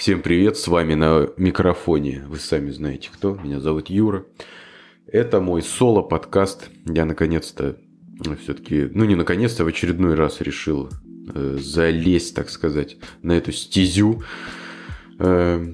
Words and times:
Всем 0.00 0.22
привет, 0.22 0.56
с 0.56 0.66
вами 0.66 0.94
на 0.94 1.28
микрофоне. 1.36 2.24
Вы 2.26 2.38
сами 2.38 2.70
знаете 2.70 3.10
кто. 3.12 3.34
Меня 3.34 3.60
зовут 3.60 3.90
Юра. 3.90 4.24
Это 5.06 5.42
мой 5.42 5.60
соло-подкаст. 5.60 6.70
Я 6.86 7.04
наконец-то 7.04 7.76
все-таки, 8.42 8.88
ну 8.94 9.04
не 9.04 9.14
наконец-то, 9.14 9.62
в 9.62 9.66
очередной 9.66 10.14
раз 10.14 10.40
решил 10.40 10.88
э, 11.34 11.58
залезть, 11.60 12.34
так 12.34 12.48
сказать, 12.48 12.96
на 13.20 13.32
эту 13.32 13.52
стезю. 13.52 14.22
Э, 15.18 15.66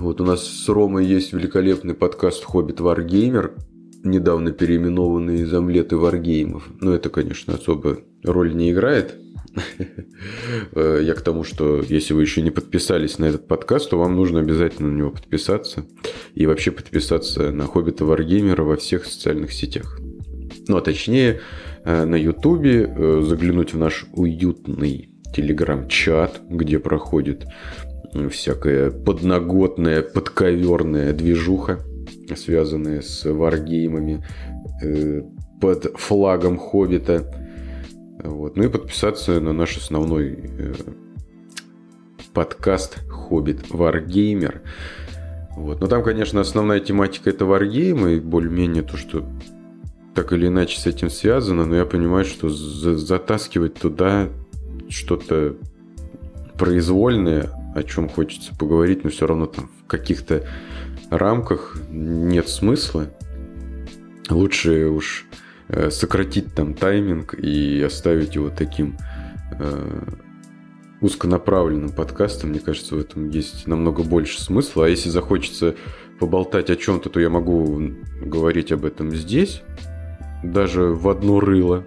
вот 0.00 0.20
у 0.20 0.24
нас 0.24 0.44
с 0.44 0.68
Ромой 0.68 1.06
есть 1.06 1.32
великолепный 1.32 1.94
подкаст 1.94 2.42
«Хобби 2.42 2.80
Варгеймер», 2.80 3.54
недавно 4.02 4.50
переименованный 4.50 5.42
из 5.42 5.54
омлеты 5.54 5.96
Варгеймов. 5.96 6.68
Но 6.80 6.92
это, 6.92 7.08
конечно, 7.08 7.54
особо 7.54 7.98
роль 8.24 8.52
не 8.52 8.72
играет. 8.72 9.14
Э, 10.72 11.00
я 11.02 11.14
к 11.14 11.22
тому, 11.22 11.44
что 11.44 11.82
если 11.82 12.14
вы 12.14 12.22
еще 12.22 12.42
не 12.42 12.50
подписались 12.50 13.18
на 13.18 13.26
этот 13.26 13.48
подкаст, 13.48 13.90
то 13.90 13.98
вам 13.98 14.16
нужно 14.16 14.40
обязательно 14.40 14.88
на 14.88 14.96
него 14.96 15.10
подписаться. 15.10 15.84
И 16.34 16.46
вообще 16.46 16.70
подписаться 16.70 17.50
на 17.50 17.66
Хоббита 17.66 18.04
Варгеймера 18.04 18.62
во 18.62 18.76
всех 18.76 19.06
социальных 19.06 19.52
сетях. 19.52 19.98
Ну, 20.68 20.76
а 20.76 20.80
точнее, 20.80 21.40
э, 21.84 22.04
на 22.04 22.16
Ютубе 22.16 22.84
э, 22.84 23.22
заглянуть 23.24 23.74
в 23.74 23.78
наш 23.78 24.06
уютный 24.12 25.10
телеграм-чат, 25.34 26.40
где 26.48 26.78
проходит 26.78 27.46
всякая 28.30 28.90
подноготная, 28.90 30.02
подковерная 30.02 31.12
движуха, 31.12 31.80
связанная 32.36 33.02
с 33.02 33.24
варгеймами 33.24 34.24
под 35.60 35.92
флагом 35.96 36.58
Хоббита. 36.58 37.49
Вот. 38.22 38.56
Ну 38.56 38.64
и 38.64 38.68
подписаться 38.68 39.40
на 39.40 39.52
наш 39.52 39.76
основной 39.76 40.38
э, 40.38 40.74
подкаст 42.32 42.98
«Хоббит 43.08 43.70
Варгеймер». 43.70 44.62
Вот. 45.56 45.80
Но 45.80 45.86
там, 45.86 46.02
конечно, 46.02 46.40
основная 46.40 46.80
тематика 46.80 47.30
это 47.30 47.44
варгеймы, 47.44 48.14
и 48.14 48.20
более-менее 48.20 48.82
то, 48.82 48.96
что 48.96 49.26
так 50.14 50.32
или 50.32 50.46
иначе 50.46 50.78
с 50.78 50.86
этим 50.86 51.10
связано, 51.10 51.66
но 51.66 51.76
я 51.76 51.84
понимаю, 51.84 52.24
что 52.24 52.48
за 52.48 52.96
затаскивать 52.96 53.74
туда 53.74 54.28
что-то 54.88 55.56
произвольное, 56.58 57.50
о 57.74 57.82
чем 57.82 58.08
хочется 58.08 58.54
поговорить, 58.56 59.04
но 59.04 59.10
все 59.10 59.26
равно 59.26 59.46
там 59.46 59.70
в 59.84 59.86
каких-то 59.86 60.46
рамках 61.10 61.76
нет 61.90 62.48
смысла. 62.48 63.06
Лучше 64.28 64.86
уж 64.86 65.26
сократить 65.90 66.54
там 66.54 66.74
тайминг 66.74 67.34
и 67.34 67.82
оставить 67.82 68.34
его 68.34 68.50
таким 68.50 68.96
э, 69.58 70.02
узконаправленным 71.00 71.90
подкастом. 71.90 72.50
Мне 72.50 72.60
кажется, 72.60 72.94
в 72.94 72.98
этом 72.98 73.30
есть 73.30 73.66
намного 73.66 74.02
больше 74.02 74.40
смысла. 74.40 74.86
А 74.86 74.88
если 74.88 75.08
захочется 75.08 75.74
поболтать 76.18 76.70
о 76.70 76.76
чем-то, 76.76 77.08
то 77.08 77.20
я 77.20 77.30
могу 77.30 77.80
говорить 78.22 78.72
об 78.72 78.84
этом 78.84 79.14
здесь, 79.14 79.62
даже 80.42 80.84
в 80.84 81.08
одно 81.08 81.40
рыло. 81.40 81.84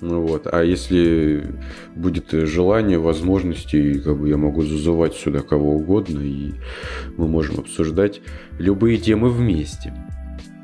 Вот. 0.00 0.46
А 0.50 0.62
если 0.62 1.44
будет 1.94 2.30
желание, 2.30 2.98
возможности, 2.98 3.98
как 4.00 4.18
бы 4.18 4.28
я 4.28 4.36
могу 4.36 4.62
зазывать 4.62 5.14
сюда 5.14 5.40
кого 5.40 5.76
угодно, 5.76 6.20
и 6.20 6.52
мы 7.16 7.28
можем 7.28 7.60
обсуждать 7.60 8.20
любые 8.58 8.98
темы 8.98 9.30
вместе. 9.30 9.92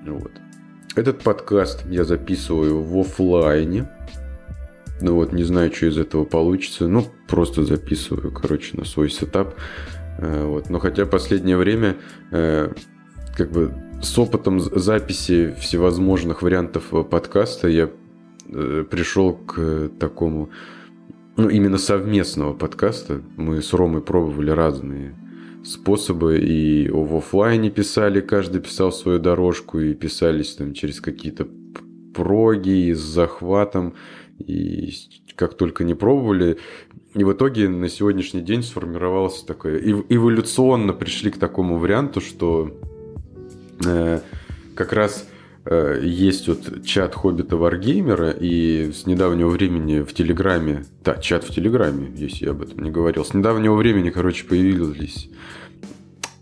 Вот. 0.07 0.33
Этот 0.97 1.19
подкаст 1.19 1.85
я 1.91 2.05
записываю 2.05 2.83
в 2.83 2.99
офлайне. 2.99 3.87
Ну 5.03 5.17
вот, 5.17 5.31
не 5.35 5.45
знаю, 5.45 5.71
что 5.71 5.87
из 5.87 5.99
этого 5.99 6.25
получится. 6.25 6.89
Ну, 6.89 7.05
просто 7.29 7.65
записываю, 7.65 8.33
короче, 8.33 8.79
на 8.79 8.87
свой 8.87 9.11
сетап. 9.11 9.55
Э, 10.19 10.47
вот. 10.47 10.71
Но 10.71 10.79
хотя 10.79 11.05
последнее 11.05 11.59
время 11.59 11.97
э, 12.33 12.73
как 13.37 13.51
бы 13.51 13.75
с 14.01 14.19
опытом 14.19 14.59
записи 14.59 15.55
всевозможных 15.61 16.41
вариантов 16.41 16.85
подкаста 17.11 17.69
я 17.69 17.91
э, 18.49 18.85
пришел 18.91 19.35
к 19.35 19.91
такому, 20.01 20.49
ну, 21.37 21.51
именно 21.51 21.77
совместного 21.77 22.55
подкаста. 22.55 23.21
Мы 23.37 23.61
с 23.61 23.75
Ромой 23.75 24.01
пробовали 24.01 24.51
разные 24.51 25.15
способы 25.67 26.39
и 26.39 26.89
в 26.89 27.17
офлайне 27.17 27.71
писали, 27.71 28.21
каждый 28.21 28.61
писал 28.61 28.93
свою 28.93 29.19
дорожку 29.19 29.81
и 29.81 29.95
писались 29.95 30.55
там 30.55 30.73
через 30.73 31.01
какие-то 31.01 31.49
проги 32.15 32.93
с 32.93 33.01
захватом 33.01 33.95
и 34.39 34.95
как 35.35 35.55
только 35.55 35.85
не 35.85 35.95
пробовали. 35.95 36.59
И 37.15 37.25
в 37.25 37.33
итоге 37.33 37.69
на 37.69 37.89
сегодняшний 37.89 38.43
день 38.43 38.63
сформировался 38.63 39.47
такое... 39.47 39.79
Эволюционно 40.09 40.93
пришли 40.93 41.31
к 41.31 41.39
такому 41.39 41.79
варианту, 41.79 42.21
что 42.21 42.71
э, 43.85 44.21
как 44.75 44.93
раз 44.93 45.29
есть 45.69 46.49
вот 46.49 46.85
чат 46.85 47.15
Хоббита 47.15 47.57
Варгеймера, 47.57 48.31
и 48.31 48.93
с 48.93 49.07
недавнего 49.07 49.49
времени 49.49 50.01
в 50.01 50.13
Телеграме, 50.13 50.85
да, 51.05 51.17
чат 51.17 51.45
в 51.45 51.55
Телеграме, 51.55 52.11
если 52.15 52.45
я 52.45 52.53
об 52.53 52.63
этом 52.63 52.83
не 52.83 52.91
говорил, 52.91 53.25
с 53.25 53.35
недавнего 53.35 53.75
времени, 53.75 54.11
короче, 54.11 54.45
появились, 54.45 55.29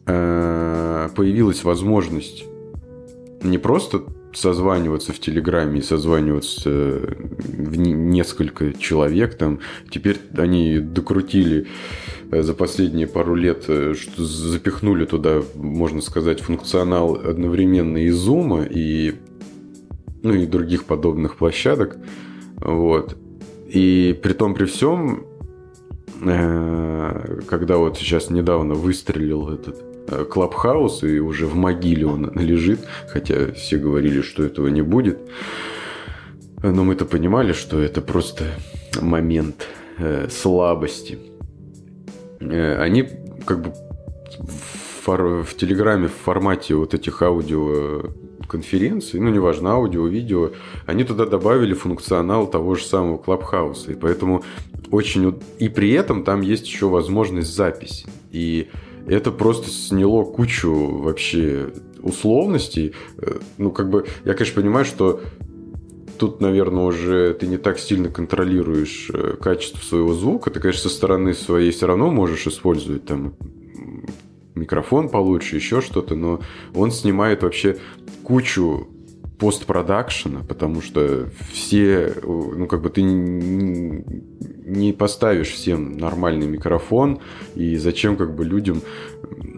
э, 0.06 1.08
появилась 1.14 1.64
возможность 1.64 2.44
не 3.42 3.58
просто 3.58 4.02
созваниваться 4.34 5.12
в 5.12 5.18
Телеграме 5.18 5.78
и 5.78 5.82
созваниваться 5.82 6.70
в 6.70 7.76
несколько 7.76 8.72
человек 8.74 9.36
там. 9.36 9.60
Теперь 9.90 10.18
они 10.36 10.78
докрутили 10.78 11.66
э, 12.30 12.42
за 12.42 12.54
последние 12.54 13.06
пару 13.06 13.34
лет, 13.34 13.64
э, 13.68 13.94
что 13.94 14.24
запихнули 14.24 15.04
туда, 15.04 15.42
можно 15.54 16.00
сказать, 16.00 16.40
функционал 16.40 17.14
одновременно 17.14 17.98
и 17.98 18.10
Zoom, 18.10 18.68
и, 18.70 19.14
ну, 20.22 20.34
и 20.34 20.46
других 20.46 20.84
подобных 20.84 21.36
площадок. 21.36 21.96
Вот. 22.56 23.16
И 23.68 24.18
при 24.22 24.32
том, 24.32 24.54
при 24.54 24.66
всем, 24.66 25.26
э, 26.22 27.40
когда 27.48 27.76
вот 27.76 27.98
сейчас 27.98 28.30
недавно 28.30 28.74
выстрелил 28.74 29.48
этот 29.48 29.93
Э, 29.93 29.93
Клабхаус, 30.06 31.02
и 31.02 31.18
уже 31.18 31.46
в 31.46 31.54
могиле 31.54 32.06
он 32.06 32.30
лежит, 32.34 32.80
хотя 33.08 33.52
все 33.52 33.78
говорили, 33.78 34.20
что 34.20 34.42
этого 34.42 34.68
не 34.68 34.82
будет. 34.82 35.18
Но 36.62 36.84
мы-то 36.84 37.04
понимали, 37.04 37.52
что 37.52 37.80
это 37.80 38.00
просто 38.00 38.44
момент 39.00 39.66
э, 39.98 40.28
слабости. 40.30 41.18
Э, 42.40 42.80
они 42.80 43.08
как 43.44 43.60
бы 43.60 43.72
в, 44.38 45.42
в 45.44 45.56
Телеграме 45.56 46.08
в 46.08 46.24
формате 46.24 46.74
вот 46.74 46.94
этих 46.94 47.20
аудио 47.22 48.12
конференций, 48.48 49.20
ну, 49.20 49.30
неважно, 49.30 49.72
аудио, 49.72 50.06
видео, 50.06 50.50
они 50.86 51.04
туда 51.04 51.26
добавили 51.26 51.74
функционал 51.74 52.46
того 52.46 52.74
же 52.74 52.84
самого 52.84 53.18
Клабхауса. 53.18 53.92
И 53.92 53.94
поэтому 53.94 54.42
очень... 54.90 55.40
И 55.58 55.68
при 55.68 55.92
этом 55.92 56.24
там 56.24 56.40
есть 56.40 56.66
еще 56.66 56.88
возможность 56.88 57.54
записи. 57.54 58.06
И 58.32 58.68
это 59.06 59.30
просто 59.30 59.70
сняло 59.70 60.24
кучу 60.24 60.72
вообще 60.72 61.72
условностей. 62.02 62.94
Э, 63.18 63.38
ну, 63.58 63.70
как 63.70 63.90
бы, 63.90 64.06
я, 64.24 64.34
конечно, 64.34 64.60
понимаю, 64.60 64.84
что 64.84 65.20
тут, 66.18 66.40
наверное, 66.40 66.84
уже 66.84 67.34
ты 67.34 67.46
не 67.46 67.56
так 67.56 67.78
сильно 67.78 68.08
контролируешь 68.08 69.10
э, 69.12 69.36
качество 69.40 69.78
своего 69.78 70.14
звука. 70.14 70.50
Ты, 70.50 70.60
конечно, 70.60 70.88
со 70.88 70.94
стороны 70.94 71.34
своей 71.34 71.70
все 71.70 71.86
равно 71.86 72.10
можешь 72.10 72.46
использовать 72.46 73.04
там 73.04 73.34
микрофон 74.54 75.08
получше, 75.08 75.56
еще 75.56 75.80
что-то, 75.80 76.14
но 76.14 76.40
он 76.74 76.90
снимает 76.90 77.42
вообще 77.42 77.78
кучу 78.22 78.88
постпродакшена, 79.44 80.40
потому 80.48 80.80
что 80.80 81.28
все, 81.52 82.14
ну, 82.22 82.66
как 82.66 82.80
бы 82.80 82.88
ты 82.88 83.02
не 83.02 84.94
поставишь 84.94 85.52
всем 85.52 85.98
нормальный 85.98 86.46
микрофон, 86.46 87.18
и 87.54 87.76
зачем 87.76 88.16
как 88.16 88.34
бы 88.34 88.46
людям 88.46 88.80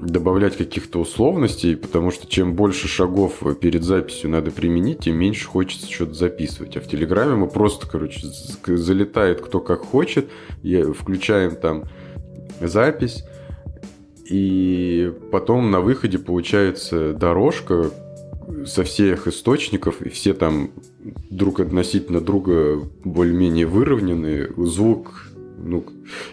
добавлять 0.02 0.56
каких-то 0.56 0.98
условностей, 0.98 1.76
потому 1.76 2.10
что 2.10 2.26
чем 2.26 2.54
больше 2.54 2.88
шагов 2.88 3.44
перед 3.60 3.84
записью 3.84 4.28
надо 4.28 4.50
применить, 4.50 5.04
тем 5.04 5.18
меньше 5.18 5.46
хочется 5.46 5.88
что-то 5.88 6.14
записывать. 6.14 6.76
А 6.76 6.80
в 6.80 6.88
Телеграме 6.88 7.36
мы 7.36 7.46
просто, 7.46 7.86
короче, 7.88 8.26
залетает 8.66 9.40
кто 9.40 9.60
как 9.60 9.82
хочет, 9.82 10.26
включаем 10.98 11.54
там 11.54 11.84
запись, 12.60 13.24
и 14.28 15.12
потом 15.30 15.70
на 15.70 15.78
выходе 15.78 16.18
получается 16.18 17.12
дорожка, 17.12 17.92
со 18.64 18.84
всех 18.84 19.26
источников, 19.26 20.02
и 20.02 20.08
все 20.08 20.34
там 20.34 20.70
друг 21.30 21.60
относительно 21.60 22.20
друга 22.20 22.80
более-менее 23.04 23.66
выровнены. 23.66 24.48
Звук, 24.56 25.28
ну, 25.58 25.84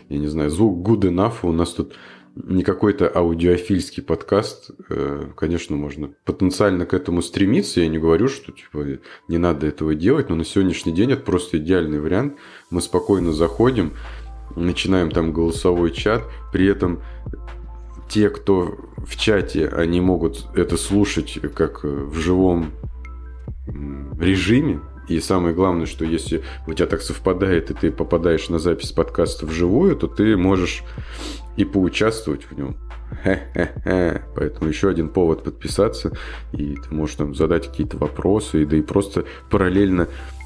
я 0.10 0.18
не 0.18 0.27
знаю, 0.27 0.50
звук 0.50 0.88
good 0.88 1.01
enough. 1.01 1.36
У 1.44 1.51
нас 1.51 1.71
тут 1.74 1.94
не 2.36 2.63
какой-то 2.63 3.12
аудиофильский 3.13 4.01
подкаст. 4.01 4.71
Э, 4.89 5.27
конечно, 5.36 5.75
можно 5.75 6.12
потенциально 6.25 6.86
к 6.86 6.94
этому 6.94 7.21
стремиться. 7.21 7.81
Я 7.81 7.88
не 7.88 8.00
говорю, 8.00 8.27
что 8.27 8.51
типа, 8.51 9.00
не 9.27 9.38
надо 9.38 9.68
этого 9.68 9.94
делать, 9.94 10.30
но 10.30 10.36
на 10.36 10.45
сегодняшний 10.45 10.94
день 10.94 11.12
это 11.12 11.21
просто 11.24 11.57
идеальный 11.57 12.00
вариант. 12.00 12.38
Мы 12.71 12.81
спокойно 12.81 13.33
заходим, 13.33 13.94
начинаем 14.56 15.12
там 15.12 15.31
голосовой 15.31 15.92
чат, 15.92 16.24
при 16.51 16.68
этом 16.68 17.01
те, 18.09 18.29
кто 18.29 18.77
в 18.97 19.15
чате, 19.15 19.67
они 19.67 20.01
могут 20.01 20.45
это 20.55 20.77
слушать 20.77 21.39
как 21.55 21.83
в 21.83 22.15
живом 22.15 22.71
режиме, 24.19 24.79
и 25.07 25.19
самое 25.19 25.53
главное, 25.53 25.85
что 25.85 26.05
если 26.05 26.44
у 26.65 26.73
тебя 26.73 26.88
так 26.88 27.01
совпадает, 27.01 27.71
и 27.71 27.73
ты 27.73 27.91
попадаешь 27.91 28.50
на 28.50 28.59
запись 28.59 28.91
подкаста 28.91 29.45
вживую, 29.45 29.95
то 29.95 30.07
ты 30.07 30.38
можешь 30.38 30.83
и 31.57 31.65
поучаствовать 31.65 32.44
в 32.50 32.57
нем. 32.57 32.77
Хе-хе-хе. 33.23 34.23
Поэтому 34.35 34.69
еще 34.69 34.89
один 34.89 35.09
повод 35.09 35.44
подписаться, 35.44 36.13
и 36.53 36.75
ты 36.75 36.94
можешь 36.94 37.15
там 37.17 37.35
задать 37.35 37.67
какие-то 37.67 37.97
вопросы, 37.97 38.63
и 38.63 38.65
да 38.65 38.77
и 38.77 38.81
просто 38.81 39.25
параллельно 39.49 40.03
э, 40.03 40.43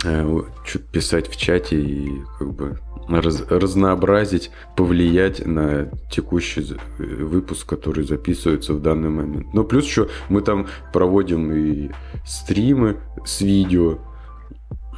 что-то 0.00 0.84
писать 0.92 1.28
в 1.28 1.36
чате 1.36 1.80
и 1.80 2.22
как 2.38 2.52
бы 2.54 2.78
раз, 3.08 3.44
разнообразить, 3.48 4.50
повлиять 4.76 5.44
на 5.46 5.90
текущий 6.10 6.76
выпуск, 6.98 7.68
который 7.68 8.04
записывается 8.04 8.74
в 8.74 8.82
данный 8.82 9.10
момент. 9.10 9.46
Ну, 9.54 9.64
плюс 9.64 9.86
еще 9.86 10.08
мы 10.28 10.42
там 10.42 10.66
проводим 10.92 11.52
и 11.52 11.90
стримы 12.26 12.98
с 13.24 13.40
видео, 13.40 13.98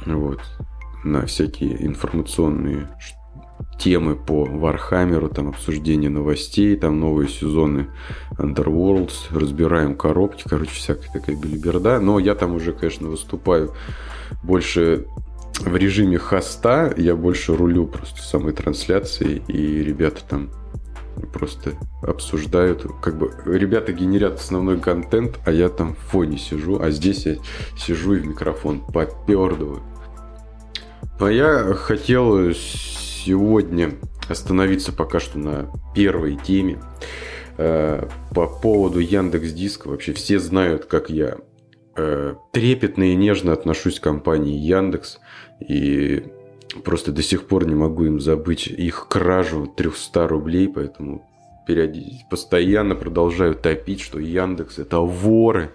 вот, 0.05 0.41
на 1.03 1.25
всякие 1.25 1.85
информационные 1.85 2.89
темы 3.83 4.15
по 4.15 4.45
Вархаммеру, 4.45 5.29
там 5.29 5.49
обсуждение 5.49 6.09
новостей, 6.09 6.75
там 6.75 6.99
новые 6.99 7.29
сезоны 7.29 7.87
Underworlds, 8.37 9.31
разбираем 9.31 9.95
коробки, 9.95 10.43
короче, 10.47 10.71
всякая 10.71 11.11
такая 11.11 11.35
белиберда. 11.35 11.99
Но 11.99 12.19
я 12.19 12.35
там 12.35 12.55
уже, 12.55 12.73
конечно, 12.73 13.09
выступаю 13.09 13.73
больше 14.43 15.05
в 15.59 15.75
режиме 15.75 16.17
хоста, 16.17 16.93
я 16.95 17.15
больше 17.15 17.55
рулю 17.55 17.87
просто 17.87 18.21
самой 18.21 18.53
трансляцией, 18.53 19.41
и 19.47 19.83
ребята 19.83 20.21
там 20.29 20.49
просто 21.33 21.71
обсуждают. 22.03 22.85
Как 23.01 23.17
бы 23.17 23.33
ребята 23.45 23.93
генерят 23.93 24.39
основной 24.39 24.79
контент, 24.79 25.39
а 25.45 25.51
я 25.51 25.69
там 25.69 25.95
в 25.95 26.11
фоне 26.11 26.37
сижу, 26.37 26.79
а 26.79 26.91
здесь 26.91 27.25
я 27.25 27.37
сижу 27.77 28.13
и 28.13 28.19
в 28.19 28.27
микрофон 28.27 28.79
попердываю. 28.79 29.81
А 31.19 31.27
я 31.27 31.73
хотел 31.73 32.51
сегодня 33.25 33.91
остановиться 34.29 34.91
пока 34.91 35.19
что 35.19 35.37
на 35.37 35.71
первой 35.95 36.37
теме 36.37 36.79
э, 37.57 38.07
по 38.33 38.47
поводу 38.47 38.99
Яндекс 38.99 39.51
Диска. 39.51 39.87
Вообще 39.87 40.13
все 40.13 40.39
знают, 40.39 40.85
как 40.85 41.09
я 41.09 41.37
э, 41.95 42.35
трепетно 42.51 43.11
и 43.11 43.15
нежно 43.15 43.53
отношусь 43.53 43.99
к 43.99 44.03
компании 44.03 44.57
Яндекс. 44.57 45.19
И 45.59 46.23
просто 46.83 47.11
до 47.11 47.21
сих 47.21 47.47
пор 47.47 47.67
не 47.67 47.75
могу 47.75 48.05
им 48.05 48.19
забыть 48.19 48.67
их 48.67 49.07
кражу 49.09 49.67
300 49.67 50.27
рублей, 50.27 50.67
поэтому 50.67 51.27
периодически, 51.67 52.25
постоянно 52.29 52.95
продолжаю 52.95 53.55
топить, 53.55 54.01
что 54.01 54.19
Яндекс 54.19 54.79
это 54.79 54.99
воры. 54.99 55.71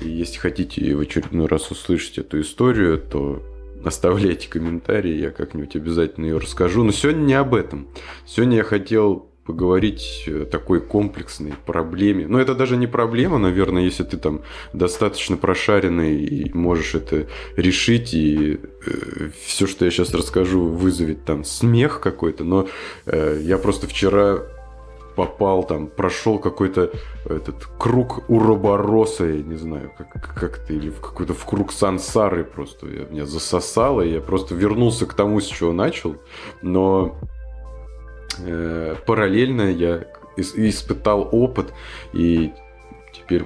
И 0.00 0.08
если 0.08 0.38
хотите 0.38 0.94
в 0.94 1.00
очередной 1.00 1.46
раз 1.46 1.70
услышать 1.70 2.18
эту 2.18 2.40
историю, 2.40 2.98
то 2.98 3.42
оставляйте 3.84 4.48
комментарии, 4.48 5.14
я 5.14 5.30
как-нибудь 5.30 5.76
обязательно 5.76 6.26
ее 6.26 6.38
расскажу. 6.38 6.84
Но 6.84 6.92
сегодня 6.92 7.22
не 7.22 7.34
об 7.34 7.54
этом. 7.54 7.88
Сегодня 8.26 8.58
я 8.58 8.64
хотел 8.64 9.28
поговорить 9.44 10.24
о 10.28 10.44
такой 10.44 10.80
комплексной 10.80 11.54
проблеме. 11.66 12.26
Но 12.28 12.40
это 12.40 12.54
даже 12.54 12.76
не 12.76 12.86
проблема, 12.86 13.38
наверное, 13.38 13.82
если 13.82 14.04
ты 14.04 14.16
там 14.16 14.42
достаточно 14.72 15.36
прошаренный 15.36 16.24
и 16.24 16.52
можешь 16.56 16.94
это 16.94 17.26
решить, 17.56 18.14
и 18.14 18.60
э, 18.86 19.30
все, 19.44 19.66
что 19.66 19.84
я 19.84 19.90
сейчас 19.90 20.14
расскажу, 20.14 20.66
вызовет 20.66 21.24
там 21.24 21.44
смех 21.44 22.00
какой-то. 22.00 22.44
Но 22.44 22.68
э, 23.06 23.40
я 23.42 23.58
просто 23.58 23.88
вчера 23.88 24.44
попал 25.14 25.64
там, 25.64 25.86
прошел 25.86 26.38
какой-то 26.38 26.92
этот 27.24 27.66
круг 27.78 28.28
уробороса, 28.28 29.24
я 29.24 29.42
не 29.42 29.56
знаю, 29.56 29.92
как, 29.96 30.34
как 30.34 30.58
ты, 30.58 30.74
или 30.74 30.90
в 30.90 31.00
какой-то 31.00 31.34
в 31.34 31.44
круг 31.44 31.72
сансары 31.72 32.44
просто. 32.44 32.86
Я, 32.88 33.04
меня 33.04 33.26
засосало, 33.26 34.02
я 34.02 34.20
просто 34.20 34.54
вернулся 34.54 35.06
к 35.06 35.14
тому, 35.14 35.40
с 35.40 35.46
чего 35.46 35.72
начал. 35.72 36.16
Но 36.62 37.18
э, 38.38 38.96
параллельно 39.06 39.70
я 39.70 40.06
испытал 40.36 41.28
опыт, 41.30 41.72
и 42.12 42.52
теперь, 43.12 43.44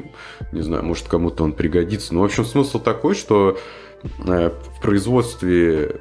не 0.53 0.63
знаю, 0.63 0.85
может 0.85 1.09
кому-то 1.09 1.45
он 1.45 1.53
пригодится. 1.53 2.15
Но, 2.15 2.23
в 2.23 2.25
общем, 2.25 2.45
смысл 2.45 2.79
такой, 2.79 3.15
что 3.15 3.59
э, 4.27 4.51
в 4.51 4.81
производстве 4.81 6.01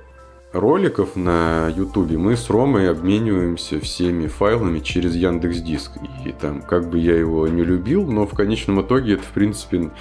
роликов 0.55 1.15
на 1.15 1.71
Ютубе 1.75 2.17
мы 2.17 2.37
с 2.37 2.49
Ромой 2.49 2.89
обмениваемся 2.89 3.79
всеми 3.79 4.27
файлами 4.27 4.79
через 4.79 5.15
Яндекс 5.15 5.57
Диск. 5.57 5.91
И 6.25 6.31
там, 6.31 6.61
как 6.61 6.89
бы 6.89 6.97
я 6.97 7.15
его 7.15 7.47
не 7.47 7.63
любил, 7.63 8.09
но 8.09 8.25
в 8.25 8.33
конечном 8.33 8.81
итоге 8.81 9.15
это, 9.15 9.23
в 9.23 9.31
принципе, 9.31 9.91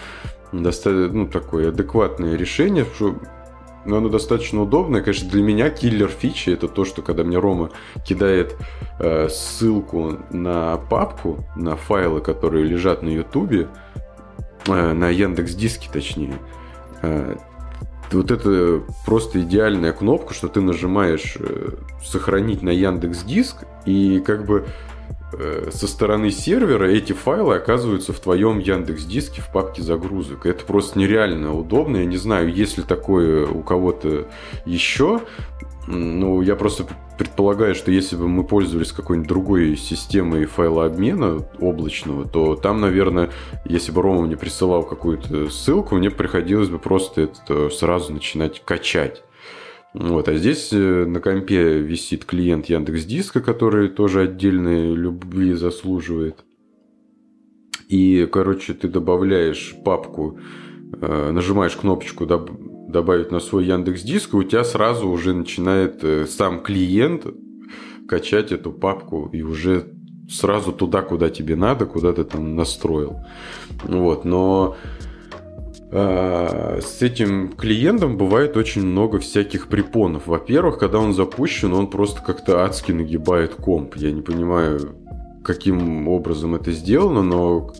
достаточно 0.52 1.12
ну, 1.12 1.26
такое 1.26 1.68
адекватное 1.68 2.36
решение, 2.36 2.86
что 2.94 3.16
но 3.84 3.98
оно 3.98 4.08
достаточно 4.08 4.62
удобное. 4.62 5.02
Конечно, 5.02 5.28
для 5.28 5.42
меня 5.42 5.68
киллер 5.68 6.08
фичи 6.08 6.50
это 6.50 6.68
то, 6.68 6.86
что 6.86 7.02
когда 7.02 7.22
мне 7.22 7.38
Рома 7.38 7.70
кидает 8.06 8.56
э, 8.98 9.28
ссылку 9.28 10.20
на 10.30 10.78
папку, 10.78 11.44
на 11.54 11.76
файлы, 11.76 12.22
которые 12.22 12.64
лежат 12.64 13.02
на 13.02 13.10
Ютубе, 13.10 13.68
э, 14.68 14.92
на 14.92 15.10
Яндекс 15.10 15.54
Диске 15.54 15.90
точнее, 15.92 16.32
э, 17.02 17.36
вот 18.14 18.30
это 18.30 18.82
просто 19.04 19.40
идеальная 19.40 19.92
кнопка, 19.92 20.34
что 20.34 20.48
ты 20.48 20.60
нажимаешь 20.60 21.36
э, 21.38 21.70
сохранить 22.04 22.62
на 22.62 22.70
Яндекс 22.70 23.22
Диск 23.22 23.64
и 23.84 24.20
как 24.20 24.46
бы 24.46 24.66
э, 25.32 25.70
со 25.72 25.86
стороны 25.86 26.30
сервера 26.30 26.86
эти 26.86 27.12
файлы 27.12 27.56
оказываются 27.56 28.12
в 28.12 28.20
твоем 28.20 28.58
Яндекс 28.58 29.04
Диске 29.04 29.40
в 29.40 29.52
папке 29.52 29.82
загрузок. 29.82 30.46
Это 30.46 30.64
просто 30.64 30.98
нереально 30.98 31.54
удобно. 31.54 31.98
Я 31.98 32.04
не 32.04 32.16
знаю, 32.16 32.52
есть 32.52 32.78
ли 32.78 32.84
такое 32.84 33.46
у 33.46 33.62
кого-то 33.62 34.28
еще. 34.64 35.20
Ну, 35.86 36.40
я 36.40 36.56
просто 36.56 36.86
предполагаю, 37.18 37.74
что 37.74 37.90
если 37.90 38.16
бы 38.16 38.28
мы 38.28 38.44
пользовались 38.44 38.92
какой-нибудь 38.92 39.28
другой 39.28 39.76
системой 39.76 40.46
файлообмена 40.46 41.46
облачного, 41.60 42.28
то 42.28 42.56
там, 42.56 42.80
наверное, 42.80 43.30
если 43.64 43.92
бы 43.92 44.02
Рома 44.02 44.22
мне 44.22 44.36
присылал 44.36 44.82
какую-то 44.82 45.50
ссылку, 45.50 45.96
мне 45.96 46.10
приходилось 46.10 46.68
бы 46.68 46.78
просто 46.78 47.22
это 47.22 47.70
сразу 47.70 48.12
начинать 48.12 48.62
качать. 48.64 49.22
Вот, 49.94 50.28
а 50.28 50.34
здесь 50.34 50.72
э, 50.72 51.04
на 51.06 51.20
компе 51.20 51.78
висит 51.78 52.24
клиент 52.24 52.66
Яндекс 52.66 53.04
Диска, 53.04 53.40
который 53.40 53.88
тоже 53.88 54.22
отдельной 54.22 54.92
любви 54.92 55.52
заслуживает. 55.52 56.44
И, 57.88 58.28
короче, 58.32 58.74
ты 58.74 58.88
добавляешь 58.88 59.76
папку, 59.84 60.40
э, 61.00 61.30
нажимаешь 61.30 61.76
кнопочку 61.76 62.26
добавить 62.94 63.32
на 63.32 63.40
свой 63.40 63.66
Яндекс 63.66 64.02
Диск, 64.02 64.34
у 64.34 64.42
тебя 64.44 64.64
сразу 64.64 65.08
уже 65.08 65.34
начинает 65.34 66.04
э, 66.04 66.26
сам 66.26 66.62
клиент 66.62 67.26
качать 68.08 68.52
эту 68.52 68.72
папку 68.72 69.28
и 69.32 69.42
уже 69.42 69.86
сразу 70.30 70.72
туда, 70.72 71.02
куда 71.02 71.28
тебе 71.28 71.56
надо, 71.56 71.86
куда 71.86 72.12
ты 72.12 72.24
там 72.24 72.54
настроил. 72.54 73.16
Вот, 73.82 74.24
но 74.24 74.76
а, 75.90 76.78
с 76.80 77.02
этим 77.02 77.52
клиентом 77.52 78.16
бывает 78.16 78.56
очень 78.56 78.86
много 78.86 79.18
всяких 79.18 79.68
препонов. 79.68 80.26
Во-первых, 80.26 80.78
когда 80.78 80.98
он 80.98 81.14
запущен, 81.14 81.72
он 81.72 81.88
просто 81.88 82.22
как-то 82.22 82.64
адски 82.64 82.92
нагибает 82.92 83.54
комп. 83.54 83.96
Я 83.96 84.12
не 84.12 84.22
понимаю, 84.22 84.96
каким 85.42 86.08
образом 86.08 86.54
это 86.54 86.72
сделано, 86.72 87.22
но 87.22 87.72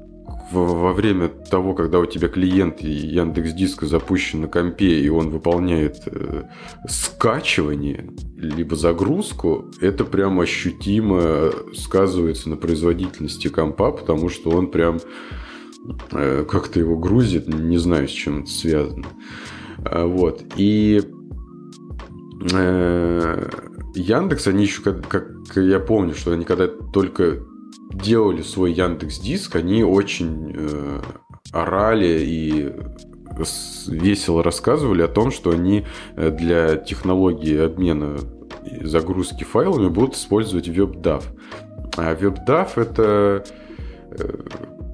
во 0.55 0.93
время 0.93 1.29
того, 1.29 1.75
когда 1.75 1.99
у 1.99 2.07
тебя 2.07 2.29
клиент 2.29 2.81
Яндекс 2.81 3.53
Диска 3.53 3.87
запущен 3.87 4.43
на 4.43 4.49
компе, 4.49 5.01
и 5.01 5.09
он 5.09 5.31
выполняет 5.31 6.03
э, 6.07 6.45
скачивание, 6.89 8.11
либо 8.37 8.77
загрузку, 8.77 9.71
это 9.81 10.05
прям 10.05 10.41
ощутимо 10.41 11.51
сказывается 11.75 12.49
на 12.49 12.57
производительности 12.57 13.49
компа, 13.49 13.91
потому 13.91 14.29
что 14.29 14.51
он 14.51 14.71
прям 14.71 15.01
э, 16.13 16.45
как-то 16.49 16.81
его 16.81 16.97
грузит, 16.97 17.49
не 17.49 17.79
знаю, 17.79 18.09
с 18.09 18.13
чем 18.13 18.43
это 18.43 18.51
связано. 18.51 19.07
А, 19.85 20.07
вот. 20.07 20.43
И 20.57 21.03
э, 22.53 23.51
Яндекс, 23.95 24.47
они 24.47 24.65
еще, 24.65 24.83
как, 24.83 25.09
как 25.09 25.57
я 25.57 25.79
помню, 25.81 26.15
что 26.15 26.33
они 26.33 26.45
когда 26.45 26.67
только 26.67 27.41
делали 27.97 28.43
свой 28.43 28.73
Яндекс 28.73 29.19
Диск, 29.19 29.57
они 29.57 29.85
очень 29.85 30.53
э, 30.57 31.01
орали 31.53 32.21
и 32.25 32.73
весело 33.89 34.43
рассказывали 34.43 35.03
о 35.03 35.09
том, 35.09 35.31
что 35.31 35.51
они 35.51 35.85
э, 36.17 36.31
для 36.31 36.77
технологии 36.77 37.59
обмена 37.59 38.19
загрузки 38.83 39.45
файлами 39.45 39.89
будут 39.89 40.15
использовать 40.15 40.69
WebDAV. 40.69 41.23
А 41.97 42.15
WebDAV 42.15 42.69
это 42.77 43.45
э, 44.11 44.35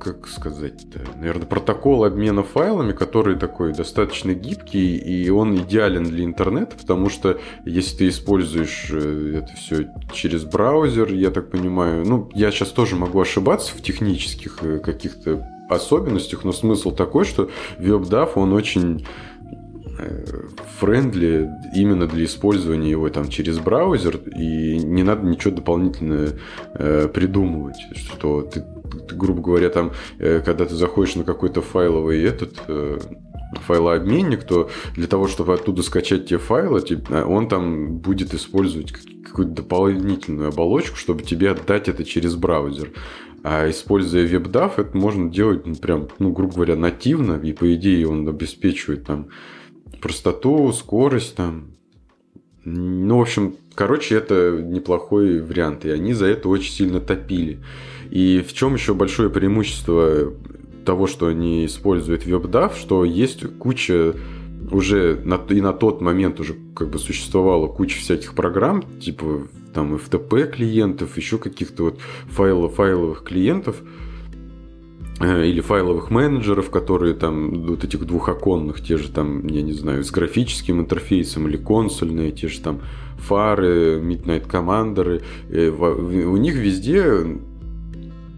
как 0.00 0.26
сказать-то, 0.26 1.00
наверное, 1.16 1.46
протокол 1.46 2.04
обмена 2.04 2.42
файлами, 2.42 2.92
который 2.92 3.36
такой 3.36 3.74
достаточно 3.74 4.32
гибкий, 4.32 4.96
и 4.96 5.28
он 5.28 5.56
идеален 5.56 6.04
для 6.04 6.24
интернета, 6.24 6.74
потому 6.76 7.10
что 7.10 7.38
если 7.66 7.98
ты 7.98 8.08
используешь 8.08 8.88
э, 8.90 9.42
это 9.42 9.52
все 9.56 9.88
через 10.12 10.44
браузер, 10.44 11.12
я 11.12 11.30
так 11.30 11.50
понимаю, 11.50 12.06
ну, 12.06 12.30
я 12.34 12.50
сейчас 12.50 12.70
тоже 12.70 12.96
могу 12.96 13.20
ошибаться 13.20 13.76
в 13.76 13.82
технических 13.82 14.58
э, 14.62 14.78
каких-то 14.78 15.46
особенностях, 15.68 16.44
но 16.44 16.52
смысл 16.52 16.92
такой, 16.92 17.24
что 17.24 17.50
WebDAV, 17.78 18.32
он 18.36 18.54
очень 18.54 19.06
френдли 20.78 21.48
именно 21.74 22.06
для 22.06 22.24
использования 22.24 22.90
его 22.90 23.08
там 23.10 23.28
через 23.28 23.58
браузер, 23.58 24.16
и 24.36 24.78
не 24.78 25.02
надо 25.02 25.26
ничего 25.26 25.54
дополнительно 25.54 26.30
э, 26.74 27.08
придумывать, 27.12 27.76
что 27.94 28.42
ты, 28.42 28.64
ты, 29.08 29.14
грубо 29.14 29.42
говоря, 29.42 29.70
там, 29.70 29.92
э, 30.18 30.40
когда 30.44 30.64
ты 30.64 30.74
заходишь 30.74 31.16
на 31.16 31.24
какой-то 31.24 31.60
файловый 31.60 32.22
этот 32.22 32.54
э, 32.68 32.98
файлообменник, 33.66 34.44
то 34.44 34.70
для 34.94 35.06
того, 35.06 35.28
чтобы 35.28 35.54
оттуда 35.54 35.82
скачать 35.82 36.26
те 36.28 36.38
файлы, 36.38 36.82
он 37.26 37.48
там 37.48 37.98
будет 37.98 38.32
использовать 38.34 38.92
какую-то 39.24 39.52
дополнительную 39.54 40.48
оболочку, 40.48 40.96
чтобы 40.96 41.22
тебе 41.22 41.50
отдать 41.50 41.88
это 41.88 42.04
через 42.04 42.34
браузер. 42.36 42.90
А 43.42 43.70
используя 43.70 44.26
WebDAV, 44.26 44.72
это 44.76 44.96
можно 44.96 45.30
делать 45.30 45.66
ну, 45.66 45.74
прям, 45.74 46.08
ну, 46.18 46.30
грубо 46.30 46.54
говоря, 46.54 46.76
нативно, 46.76 47.40
и 47.42 47.52
по 47.52 47.74
идее 47.74 48.06
он 48.06 48.28
обеспечивает 48.28 49.04
там 49.04 49.28
простоту, 50.00 50.72
скорость 50.72 51.36
там. 51.36 51.72
Ну, 52.64 53.18
в 53.18 53.22
общем, 53.22 53.56
короче, 53.74 54.16
это 54.16 54.62
неплохой 54.62 55.40
вариант, 55.40 55.84
и 55.84 55.90
они 55.90 56.12
за 56.12 56.26
это 56.26 56.48
очень 56.48 56.72
сильно 56.72 57.00
топили. 57.00 57.58
И 58.10 58.44
в 58.46 58.52
чем 58.52 58.74
еще 58.74 58.94
большое 58.94 59.30
преимущество 59.30 60.32
того, 60.84 61.06
что 61.06 61.26
они 61.26 61.64
используют 61.66 62.26
WebDAV, 62.26 62.78
что 62.78 63.04
есть 63.04 63.44
куча 63.58 64.14
уже 64.70 65.20
на, 65.24 65.36
и 65.48 65.60
на 65.60 65.72
тот 65.72 66.00
момент 66.00 66.40
уже 66.40 66.54
как 66.74 66.90
бы 66.90 66.98
существовала 66.98 67.66
куча 67.66 67.98
всяких 67.98 68.34
программ, 68.34 68.82
типа 69.00 69.48
там 69.74 69.94
FTP 69.94 70.50
клиентов, 70.50 71.16
еще 71.16 71.38
каких-то 71.38 71.84
вот 71.84 72.00
файлов, 72.28 72.74
файловых 72.74 73.22
клиентов, 73.24 73.76
или 75.20 75.60
файловых 75.60 76.10
менеджеров, 76.10 76.70
которые 76.70 77.14
там, 77.14 77.66
вот 77.66 77.84
этих 77.84 78.06
двухоконных, 78.06 78.80
те 78.80 78.96
же 78.96 79.10
там, 79.10 79.46
я 79.46 79.62
не 79.62 79.72
знаю, 79.72 80.02
с 80.02 80.10
графическим 80.10 80.80
интерфейсом 80.80 81.46
или 81.46 81.56
консольные, 81.56 82.32
те 82.32 82.48
же 82.48 82.60
там 82.60 82.80
фары, 83.18 84.00
Midnight 84.00 84.48
Commander, 84.48 85.22
э, 85.50 85.68
у 85.68 86.36
них 86.36 86.54
везде, 86.54 87.38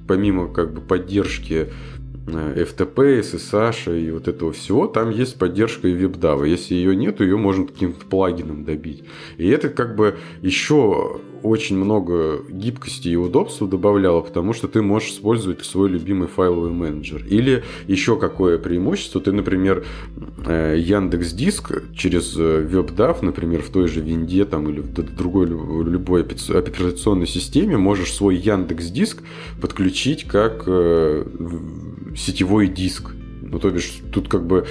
помимо 0.09 0.49
как 0.49 0.75
бы 0.75 0.81
поддержки 0.81 1.69
Э, 1.69 2.02
FTP, 2.27 3.21
SSH 3.21 4.01
и 4.01 4.11
вот 4.11 4.29
этого 4.29 4.53
всего, 4.53 4.87
там 4.87 5.11
есть 5.11 5.39
поддержка 5.39 5.89
и 5.89 5.95
WebDAV. 5.95 6.49
Если 6.49 6.75
ее 6.75 6.95
нет, 6.95 7.21
ее 7.21 7.37
можно 7.37 7.67
каким-то 7.67 8.05
плагином 8.07 8.65
добить. 8.65 9.05
И 9.39 9.49
это 9.49 9.69
как 9.69 9.97
бы 9.97 10.19
еще 10.41 11.21
очень 11.43 11.77
много 11.77 12.43
гибкости 12.49 13.09
и 13.09 13.17
удобства 13.17 13.67
добавляло, 13.67 14.21
потому 14.21 14.53
что 14.53 14.69
ты 14.69 14.81
можешь 14.81 15.11
использовать 15.11 15.65
свой 15.65 15.89
любимый 15.89 16.29
файловый 16.29 16.71
менеджер. 16.71 17.25
Или 17.27 17.65
еще 17.89 18.17
какое 18.17 18.59
преимущество, 18.59 19.21
ты, 19.21 19.33
например, 19.33 19.85
э, 20.47 20.77
Яндекс 20.79 21.33
Диск 21.33 21.83
через 21.95 22.37
э, 22.37 22.69
WebDAV, 22.71 23.25
например, 23.25 23.63
в 23.63 23.71
той 23.71 23.89
же 23.89 24.01
Винде 24.01 24.45
там, 24.45 24.69
или 24.71 24.81
в 24.81 24.93
другой 24.93 25.47
любой 25.47 26.23
операционной 26.23 27.27
системе 27.27 27.77
можешь 27.77 28.13
свой 28.13 28.37
Яндекс 28.37 28.87
Диск 28.87 29.23
подключить 29.61 30.25
как 30.25 30.69
сетевой 32.17 32.69
диск. 32.69 33.13
Ну, 33.43 33.59
то 33.59 33.71
бишь, 33.71 34.01
тут 34.13 34.29
как 34.29 34.47
бы... 34.47 34.67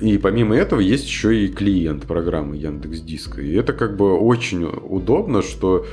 И 0.00 0.16
помимо 0.16 0.56
этого 0.56 0.80
есть 0.80 1.04
еще 1.04 1.44
и 1.44 1.48
клиент 1.48 2.04
программы 2.04 2.56
Яндекс 2.56 3.00
Диска. 3.00 3.42
И 3.42 3.52
это 3.52 3.74
как 3.74 3.96
бы 3.96 4.14
очень 4.14 4.64
удобно, 4.64 5.42
что 5.42 5.86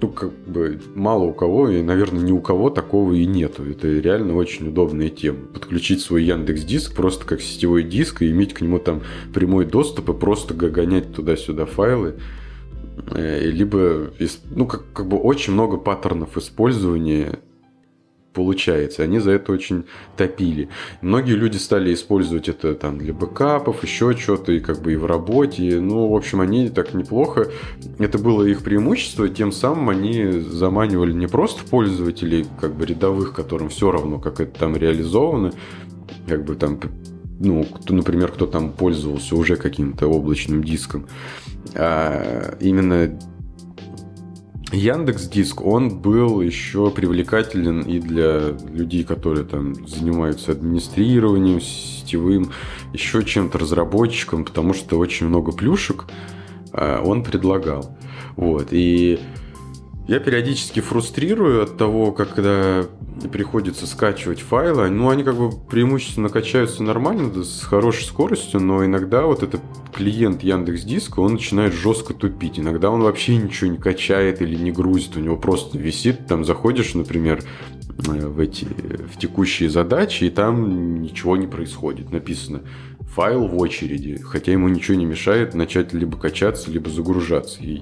ну, 0.00 0.08
как 0.08 0.32
бы 0.46 0.80
мало 0.94 1.24
у 1.24 1.32
кого, 1.32 1.68
и, 1.68 1.82
наверное, 1.82 2.22
ни 2.22 2.32
у 2.32 2.40
кого 2.40 2.70
такого 2.70 3.12
и 3.12 3.26
нету. 3.26 3.64
Это 3.64 3.88
реально 3.88 4.34
очень 4.34 4.68
удобная 4.68 5.10
тема. 5.10 5.40
Подключить 5.52 6.00
свой 6.00 6.24
Яндекс 6.24 6.62
Диск 6.62 6.94
просто 6.94 7.26
как 7.26 7.42
сетевой 7.42 7.82
диск 7.82 8.22
и 8.22 8.30
иметь 8.30 8.54
к 8.54 8.60
нему 8.60 8.78
там 8.78 9.02
прямой 9.34 9.66
доступ 9.66 10.10
и 10.10 10.14
просто 10.14 10.54
гонять 10.54 11.12
туда-сюда 11.12 11.66
файлы. 11.66 12.14
Э, 13.10 13.40
либо, 13.44 14.10
ну, 14.50 14.66
как, 14.66 14.84
как 14.92 15.06
бы 15.06 15.18
очень 15.18 15.52
много 15.52 15.76
паттернов 15.76 16.36
использования 16.36 17.40
получается. 18.32 19.02
Они 19.02 19.18
за 19.18 19.32
это 19.32 19.52
очень 19.52 19.84
топили. 20.16 20.68
Многие 21.00 21.34
люди 21.34 21.56
стали 21.56 21.92
использовать 21.92 22.48
это 22.48 22.74
там 22.74 22.98
для 22.98 23.12
бэкапов, 23.12 23.82
еще 23.82 24.16
что-то, 24.16 24.52
и 24.52 24.60
как 24.60 24.80
бы 24.82 24.92
и 24.92 24.96
в 24.96 25.06
работе. 25.06 25.80
Ну, 25.80 26.08
в 26.08 26.16
общем, 26.16 26.40
они 26.40 26.68
так 26.68 26.94
неплохо. 26.94 27.48
Это 27.98 28.18
было 28.18 28.44
их 28.44 28.62
преимущество, 28.62 29.28
тем 29.28 29.52
самым 29.52 29.88
они 29.90 30.30
заманивали 30.40 31.12
не 31.12 31.26
просто 31.26 31.64
пользователей, 31.64 32.46
как 32.60 32.74
бы 32.74 32.86
рядовых, 32.86 33.32
которым 33.34 33.68
все 33.68 33.90
равно, 33.90 34.18
как 34.18 34.40
это 34.40 34.58
там 34.58 34.76
реализовано, 34.76 35.52
как 36.26 36.44
бы 36.44 36.54
там 36.54 36.80
ну, 37.42 37.64
кто, 37.64 37.94
например, 37.94 38.30
кто 38.32 38.46
там 38.46 38.70
пользовался 38.70 39.34
уже 39.34 39.56
каким-то 39.56 40.06
облачным 40.08 40.62
диском, 40.62 41.06
а 41.74 42.54
именно 42.60 43.18
Яндекс 44.72 45.28
Диск, 45.28 45.62
он 45.62 45.98
был 45.98 46.40
еще 46.40 46.90
привлекателен 46.90 47.80
и 47.80 47.98
для 47.98 48.50
людей, 48.72 49.02
которые 49.04 49.44
там 49.44 49.74
занимаются 49.86 50.52
администрированием 50.52 51.60
сетевым, 51.60 52.52
еще 52.92 53.24
чем-то 53.24 53.58
разработчиком, 53.58 54.44
потому 54.44 54.74
что 54.74 54.98
очень 54.98 55.26
много 55.26 55.52
плюшек 55.52 56.04
а, 56.72 57.02
он 57.02 57.24
предлагал. 57.24 57.96
Вот. 58.36 58.68
И 58.70 59.18
я 60.10 60.18
периодически 60.18 60.80
фрустрирую 60.80 61.62
от 61.62 61.76
того, 61.76 62.10
когда 62.10 62.84
приходится 63.32 63.86
скачивать 63.86 64.40
файлы. 64.40 64.90
Ну, 64.90 65.08
они 65.08 65.22
как 65.22 65.36
бы 65.36 65.52
преимущественно 65.52 66.28
качаются 66.28 66.82
нормально, 66.82 67.44
с 67.44 67.62
хорошей 67.62 68.06
скоростью, 68.06 68.58
но 68.58 68.84
иногда 68.84 69.22
вот 69.22 69.44
этот 69.44 69.60
клиент 69.94 70.42
Яндекс 70.42 70.82
Диска, 70.82 71.20
он 71.20 71.34
начинает 71.34 71.74
жестко 71.74 72.12
тупить. 72.12 72.58
Иногда 72.58 72.90
он 72.90 73.02
вообще 73.02 73.36
ничего 73.36 73.70
не 73.70 73.78
качает 73.78 74.42
или 74.42 74.56
не 74.56 74.72
грузит, 74.72 75.16
у 75.16 75.20
него 75.20 75.36
просто 75.36 75.78
висит, 75.78 76.26
там 76.26 76.44
заходишь, 76.44 76.94
например, 76.94 77.44
в 77.96 78.40
эти 78.40 78.64
в 78.64 79.16
текущие 79.16 79.70
задачи, 79.70 80.24
и 80.24 80.30
там 80.30 81.02
ничего 81.02 81.36
не 81.36 81.46
происходит. 81.46 82.10
Написано 82.10 82.62
файл 83.14 83.46
в 83.46 83.56
очереди, 83.56 84.18
хотя 84.20 84.50
ему 84.50 84.66
ничего 84.66 84.96
не 84.96 85.04
мешает 85.04 85.54
начать 85.54 85.92
либо 85.92 86.18
качаться, 86.18 86.68
либо 86.68 86.90
загружаться. 86.90 87.60
И 87.62 87.80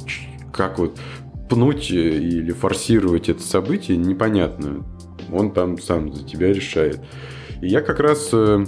как 0.52 0.78
вот 0.78 0.98
пнуть 1.48 1.90
или 1.90 2.52
форсировать 2.52 3.28
это 3.28 3.42
событие, 3.42 3.96
непонятно. 3.96 4.84
Он 5.32 5.52
там 5.52 5.78
сам 5.78 6.12
за 6.12 6.24
тебя 6.24 6.52
решает. 6.52 7.00
И 7.60 7.68
я 7.68 7.80
как 7.80 8.00
раз 8.00 8.30
э, 8.32 8.64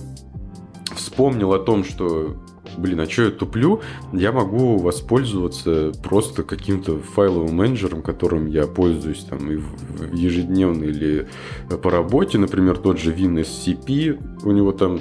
вспомнил 0.94 1.52
о 1.52 1.58
том, 1.58 1.84
что 1.84 2.36
блин, 2.76 3.00
а 3.00 3.06
что 3.08 3.24
я 3.24 3.30
туплю? 3.30 3.80
Я 4.12 4.32
могу 4.32 4.78
воспользоваться 4.78 5.92
просто 6.02 6.42
каким-то 6.42 6.98
файловым 6.98 7.54
менеджером, 7.54 8.02
которым 8.02 8.46
я 8.46 8.66
пользуюсь 8.66 9.24
там 9.24 9.50
и 9.50 9.56
в 9.56 10.14
ежедневно 10.14 10.84
или 10.84 11.28
по 11.82 11.90
работе, 11.90 12.38
например, 12.38 12.78
тот 12.78 12.98
же 12.98 13.12
WinSCP, 13.12 14.44
у 14.44 14.52
него 14.52 14.72
там 14.72 15.00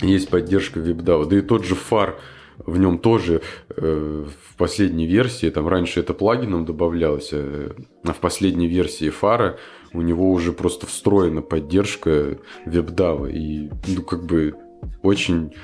есть 0.00 0.28
поддержка 0.28 0.80
WebDAV, 0.80 1.26
да 1.26 1.38
и 1.38 1.40
тот 1.40 1.64
же 1.64 1.74
фар, 1.74 2.18
в 2.66 2.78
нем 2.78 2.98
тоже 2.98 3.42
э, 3.68 4.24
в 4.26 4.56
последней 4.56 5.06
версии, 5.06 5.50
там 5.50 5.68
раньше 5.68 6.00
это 6.00 6.14
плагином 6.14 6.64
добавлялось, 6.64 7.30
э, 7.32 7.70
а 8.04 8.12
в 8.12 8.18
последней 8.18 8.66
версии 8.66 9.08
фара 9.08 9.58
у 9.92 10.02
него 10.02 10.30
уже 10.30 10.52
просто 10.52 10.86
встроена 10.86 11.42
поддержка 11.42 12.38
WebDAV. 12.66 13.32
И, 13.32 13.70
ну, 13.88 14.02
как 14.02 14.26
бы 14.26 14.54
очень... 15.02 15.54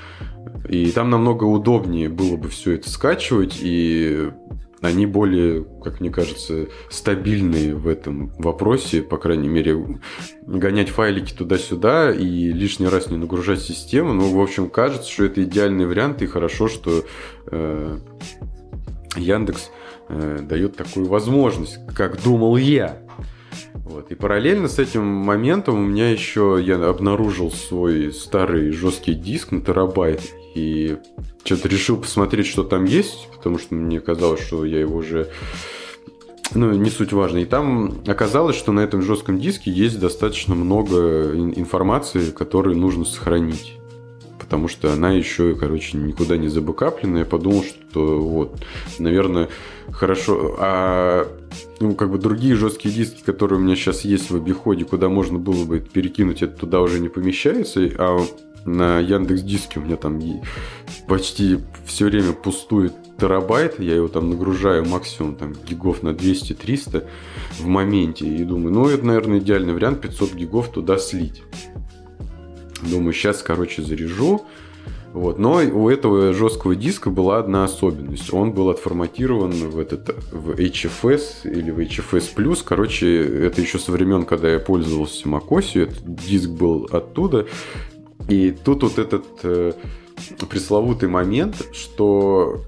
И 0.68 0.90
там 0.90 1.10
намного 1.10 1.44
удобнее 1.44 2.08
было 2.08 2.36
бы 2.36 2.48
все 2.48 2.72
это 2.72 2.88
скачивать, 2.88 3.58
и 3.60 4.30
они 4.82 5.06
более, 5.06 5.64
как 5.82 6.00
мне 6.00 6.10
кажется, 6.10 6.66
стабильные 6.90 7.74
в 7.74 7.86
этом 7.86 8.32
вопросе, 8.38 9.00
по 9.00 9.16
крайней 9.16 9.48
мере, 9.48 10.00
гонять 10.44 10.88
файлики 10.88 11.32
туда-сюда 11.32 12.10
и 12.10 12.52
лишний 12.52 12.88
раз 12.88 13.08
не 13.08 13.16
нагружать 13.16 13.62
систему. 13.62 14.12
Ну, 14.12 14.36
в 14.36 14.40
общем, 14.40 14.68
кажется, 14.68 15.10
что 15.10 15.24
это 15.24 15.44
идеальный 15.44 15.86
вариант, 15.86 16.20
и 16.20 16.26
хорошо, 16.26 16.66
что 16.66 17.04
э, 17.46 17.98
Яндекс 19.16 19.70
э, 20.08 20.40
дает 20.42 20.76
такую 20.76 21.06
возможность, 21.06 21.78
как 21.94 22.20
думал 22.20 22.56
я. 22.56 22.98
Вот. 23.74 24.10
И 24.10 24.16
параллельно 24.16 24.66
с 24.66 24.80
этим 24.80 25.04
моментом 25.04 25.76
у 25.76 25.86
меня 25.86 26.10
еще 26.10 26.58
я 26.60 26.74
обнаружил 26.88 27.52
свой 27.52 28.12
старый 28.12 28.72
жесткий 28.72 29.14
диск 29.14 29.52
на 29.52 29.60
терабайт 29.60 30.22
и 30.54 30.98
что-то 31.44 31.68
решил 31.68 31.96
посмотреть, 31.96 32.46
что 32.46 32.62
там 32.62 32.84
есть, 32.84 33.28
потому 33.36 33.58
что 33.58 33.74
мне 33.74 34.00
казалось, 34.00 34.40
что 34.40 34.64
я 34.64 34.80
его 34.80 34.96
уже 34.96 35.30
ну, 36.54 36.72
не 36.72 36.90
суть 36.90 37.12
важно. 37.12 37.38
И 37.38 37.44
там 37.44 38.02
оказалось, 38.06 38.56
что 38.56 38.72
на 38.72 38.80
этом 38.80 39.02
жестком 39.02 39.38
диске 39.38 39.70
есть 39.70 39.98
достаточно 39.98 40.54
много 40.54 41.32
информации, 41.34 42.30
которую 42.30 42.76
нужно 42.76 43.04
сохранить. 43.04 43.78
Потому 44.38 44.68
что 44.68 44.92
она 44.92 45.12
еще, 45.12 45.54
короче, 45.54 45.96
никуда 45.96 46.36
не 46.36 46.48
забэкаплена. 46.48 47.20
Я 47.20 47.24
подумал, 47.24 47.64
что 47.64 48.20
вот, 48.20 48.60
наверное, 48.98 49.48
хорошо. 49.90 50.56
А 50.58 51.26
ну, 51.80 51.94
как 51.94 52.10
бы 52.10 52.18
другие 52.18 52.54
жесткие 52.54 52.94
диски, 52.94 53.22
которые 53.24 53.58
у 53.58 53.62
меня 53.62 53.76
сейчас 53.76 54.02
есть 54.04 54.30
в 54.30 54.36
обиходе, 54.36 54.84
куда 54.84 55.08
можно 55.08 55.38
было 55.38 55.64
бы 55.64 55.80
перекинуть, 55.80 56.42
это 56.42 56.54
туда 56.58 56.80
уже 56.80 57.00
не 57.00 57.08
помещается. 57.08 57.80
А 57.98 58.20
на 58.64 58.98
Яндекс 59.00 59.42
Диске 59.42 59.80
у 59.80 59.82
меня 59.82 59.96
там 59.96 60.20
почти 61.06 61.58
все 61.84 62.06
время 62.06 62.32
пустует 62.32 62.94
терабайт, 63.18 63.78
я 63.78 63.94
его 63.94 64.08
там 64.08 64.30
нагружаю 64.30 64.84
максимум 64.84 65.36
там 65.36 65.52
гигов 65.52 66.02
на 66.02 66.10
200-300 66.10 67.06
в 67.58 67.66
моменте 67.66 68.26
и 68.26 68.44
думаю, 68.44 68.74
ну 68.74 68.88
это, 68.88 69.04
наверное, 69.04 69.38
идеальный 69.38 69.74
вариант 69.74 70.00
500 70.00 70.34
гигов 70.34 70.72
туда 70.72 70.98
слить. 70.98 71.42
Думаю, 72.82 73.12
сейчас, 73.12 73.42
короче, 73.42 73.82
заряжу. 73.82 74.42
Вот. 75.12 75.38
Но 75.38 75.56
у 75.56 75.90
этого 75.90 76.32
жесткого 76.32 76.74
диска 76.74 77.10
была 77.10 77.38
одна 77.38 77.64
особенность. 77.64 78.32
Он 78.32 78.52
был 78.52 78.70
отформатирован 78.70 79.52
в, 79.52 79.78
этот, 79.78 80.08
в 80.32 80.52
HFS 80.52 81.44
или 81.44 81.70
в 81.70 81.78
HFS+. 81.78 82.58
Короче, 82.64 83.22
это 83.46 83.60
еще 83.60 83.78
со 83.78 83.92
времен, 83.92 84.24
когда 84.24 84.50
я 84.50 84.58
пользовался 84.58 85.28
macOS. 85.28 85.82
Этот 85.82 86.14
диск 86.16 86.48
был 86.48 86.88
оттуда. 86.90 87.46
И 88.28 88.50
тут 88.50 88.82
вот 88.82 88.98
этот 88.98 89.24
э, 89.42 89.72
пресловутый 90.48 91.08
момент, 91.08 91.66
что 91.72 92.62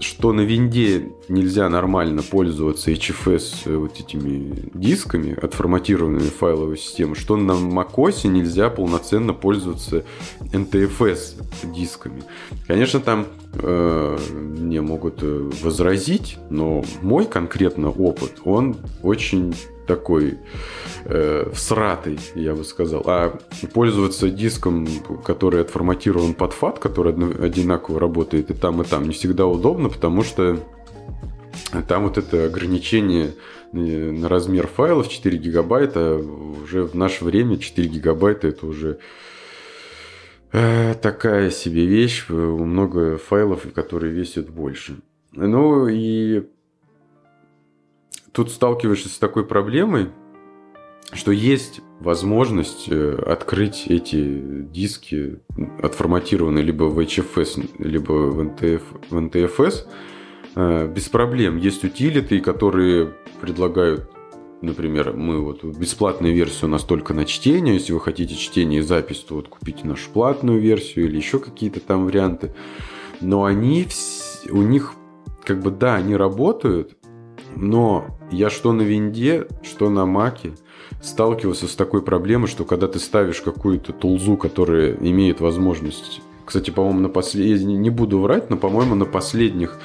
что 0.00 0.32
на 0.32 0.42
винде 0.42 1.08
нельзя 1.28 1.68
нормально 1.68 2.22
пользоваться 2.22 2.92
HFS 2.92 3.62
э, 3.64 3.76
вот 3.76 3.98
этими 3.98 4.70
дисками, 4.72 5.36
отформатированными 5.36 6.28
файловой 6.28 6.78
системой, 6.78 7.16
что 7.16 7.36
на 7.36 7.52
macOS 7.52 8.28
нельзя 8.28 8.70
полноценно 8.70 9.34
пользоваться 9.34 10.04
NTFS 10.40 11.42
дисками. 11.74 12.22
Конечно, 12.68 13.00
там 13.00 13.26
мне 13.54 14.80
могут 14.82 15.22
э, 15.22 15.50
возразить, 15.62 16.38
но 16.50 16.84
мой 17.02 17.24
конкретно 17.24 17.90
опыт, 17.90 18.40
он 18.44 18.76
очень 19.02 19.54
такой 19.86 20.38
э, 21.06 21.50
всратый, 21.52 22.20
я 22.34 22.54
бы 22.54 22.64
сказал. 22.64 23.02
А 23.06 23.38
пользоваться 23.72 24.28
диском, 24.28 24.86
который 25.24 25.62
отформатирован 25.62 26.34
под 26.34 26.52
FAT, 26.52 26.78
который 26.78 27.14
одинаково 27.14 27.98
работает 27.98 28.50
и 28.50 28.54
там, 28.54 28.82
и 28.82 28.84
там, 28.84 29.04
не 29.04 29.14
всегда 29.14 29.46
удобно, 29.46 29.88
потому 29.88 30.22
что 30.22 30.58
там 31.88 32.04
вот 32.04 32.18
это 32.18 32.44
ограничение 32.44 33.34
э, 33.72 33.76
на 33.76 34.28
размер 34.28 34.66
файлов 34.66 35.08
4 35.08 35.38
гигабайта 35.38 36.16
уже 36.16 36.84
в 36.84 36.94
наше 36.94 37.24
время 37.24 37.56
4 37.56 37.88
гигабайта 37.88 38.48
это 38.48 38.66
уже 38.66 38.90
э, 38.90 38.98
такая 40.50 41.50
себе 41.50 41.86
вещь, 41.86 42.28
много 42.28 43.18
файлов, 43.18 43.66
которые 43.74 44.12
весят 44.12 44.50
больше. 44.50 44.96
Ну 45.32 45.88
и 45.88 46.46
тут 48.32 48.50
сталкиваешься 48.50 49.08
с 49.08 49.18
такой 49.18 49.44
проблемой, 49.44 50.10
что 51.12 51.32
есть 51.32 51.80
возможность 52.00 52.88
э, 52.88 53.14
открыть 53.26 53.86
эти 53.88 54.40
диски, 54.62 55.40
отформатированные 55.82 56.62
либо 56.62 56.84
в 56.84 56.98
HFS, 56.98 57.70
либо 57.78 58.12
в, 58.12 58.40
NTF, 58.40 58.82
в 59.10 59.16
NTFS, 59.16 59.86
э, 60.54 60.86
без 60.86 61.08
проблем. 61.08 61.56
Есть 61.56 61.84
утилиты, 61.84 62.40
которые 62.40 63.14
предлагают, 63.40 64.10
например, 64.60 65.12
мы 65.14 65.40
вот 65.40 65.64
бесплатную 65.64 66.34
версию 66.34 66.68
у 66.68 66.72
нас 66.72 66.84
только 66.84 67.14
на 67.14 67.24
чтение. 67.24 67.74
Если 67.74 67.92
вы 67.92 68.00
хотите 68.00 68.34
чтение 68.34 68.80
и 68.80 68.82
запись, 68.82 69.18
то 69.18 69.36
вот 69.36 69.48
купите 69.48 69.86
нашу 69.86 70.10
платную 70.10 70.60
версию 70.60 71.06
или 71.06 71.16
еще 71.16 71.38
какие-то 71.38 71.80
там 71.80 72.06
варианты. 72.06 72.54
Но 73.20 73.44
они, 73.44 73.86
у 74.50 74.62
них 74.62 74.94
как 75.44 75.60
бы 75.62 75.70
да, 75.70 75.96
они 75.96 76.14
работают, 76.14 76.96
но 77.56 78.06
я 78.30 78.50
что 78.50 78.72
на 78.72 78.82
винде, 78.82 79.46
что 79.62 79.90
на 79.90 80.06
маке 80.06 80.52
сталкивался 81.02 81.66
с 81.66 81.74
такой 81.74 82.02
проблемой, 82.02 82.48
что 82.48 82.64
когда 82.64 82.88
ты 82.88 82.98
ставишь 82.98 83.40
какую-то 83.40 83.92
тулзу, 83.92 84.36
которая 84.36 84.94
имеет 84.94 85.40
возможность... 85.40 86.20
Кстати, 86.44 86.70
по-моему, 86.70 87.00
на 87.00 87.08
послед... 87.10 87.62
не 87.62 87.90
буду 87.90 88.20
врать, 88.20 88.48
но, 88.48 88.56
по-моему, 88.56 88.94
на 88.94 89.04
последних 89.04 89.78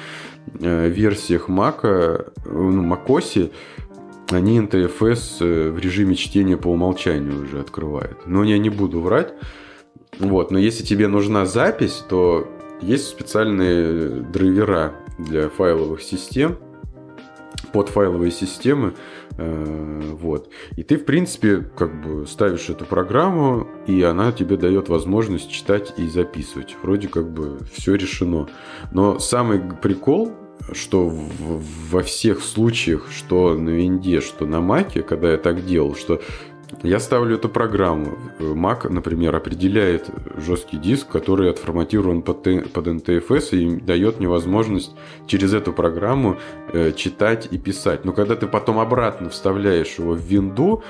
э, 0.60 0.88
версиях 0.88 1.48
Мака, 1.48 2.32
ну, 2.46 2.82
Макоси, 2.82 3.50
они 4.30 4.58
NTFS 4.58 5.36
э, 5.40 5.70
в 5.70 5.78
режиме 5.78 6.14
чтения 6.14 6.56
по 6.56 6.68
умолчанию 6.68 7.42
уже 7.42 7.60
открывают. 7.60 8.26
Но 8.26 8.44
я 8.44 8.58
не 8.58 8.70
буду 8.70 9.00
врать. 9.00 9.34
Вот, 10.18 10.50
но 10.50 10.58
если 10.58 10.84
тебе 10.84 11.08
нужна 11.08 11.44
запись, 11.44 12.04
то 12.08 12.48
есть 12.80 13.08
специальные 13.08 14.22
драйвера 14.22 14.94
для 15.18 15.48
файловых 15.48 16.02
систем, 16.02 16.58
под 17.74 17.88
файловые 17.88 18.30
системы. 18.30 18.94
Э, 19.36 20.00
вот. 20.12 20.48
И 20.76 20.84
ты, 20.84 20.96
в 20.96 21.04
принципе, 21.04 21.58
как 21.76 22.00
бы 22.00 22.24
ставишь 22.24 22.70
эту 22.70 22.84
программу, 22.84 23.66
и 23.88 24.00
она 24.02 24.30
тебе 24.30 24.56
дает 24.56 24.88
возможность 24.88 25.50
читать 25.50 25.92
и 25.96 26.06
записывать. 26.06 26.76
Вроде 26.82 27.08
как 27.08 27.28
бы 27.30 27.58
все 27.72 27.96
решено. 27.96 28.48
Но 28.92 29.18
самый 29.18 29.60
прикол, 29.60 30.32
что 30.72 31.08
в, 31.08 31.62
во 31.90 32.02
всех 32.02 32.42
случаях, 32.42 33.08
что 33.10 33.54
на 33.54 33.70
винде, 33.70 34.20
что 34.20 34.46
на 34.46 34.60
маке, 34.60 35.02
когда 35.02 35.32
я 35.32 35.38
так 35.38 35.64
делал, 35.66 35.94
что 35.94 36.20
я 36.82 36.98
ставлю 36.98 37.36
эту 37.36 37.48
программу. 37.48 38.18
Mac, 38.38 38.88
например, 38.88 39.34
определяет 39.34 40.10
жесткий 40.36 40.76
диск, 40.76 41.08
который 41.08 41.50
отформатирован 41.50 42.22
под, 42.22 42.42
под 42.72 42.86
NTFS 42.86 43.56
и 43.56 43.80
дает 43.80 44.18
мне 44.18 44.28
возможность 44.28 44.92
через 45.26 45.54
эту 45.54 45.72
программу 45.72 46.38
э, 46.72 46.92
читать 46.92 47.48
и 47.50 47.58
писать. 47.58 48.04
Но 48.04 48.12
когда 48.12 48.34
ты 48.34 48.46
потом 48.46 48.78
обратно 48.78 49.28
вставляешь 49.30 49.98
его 49.98 50.12
в 50.12 50.20
винду, 50.20 50.82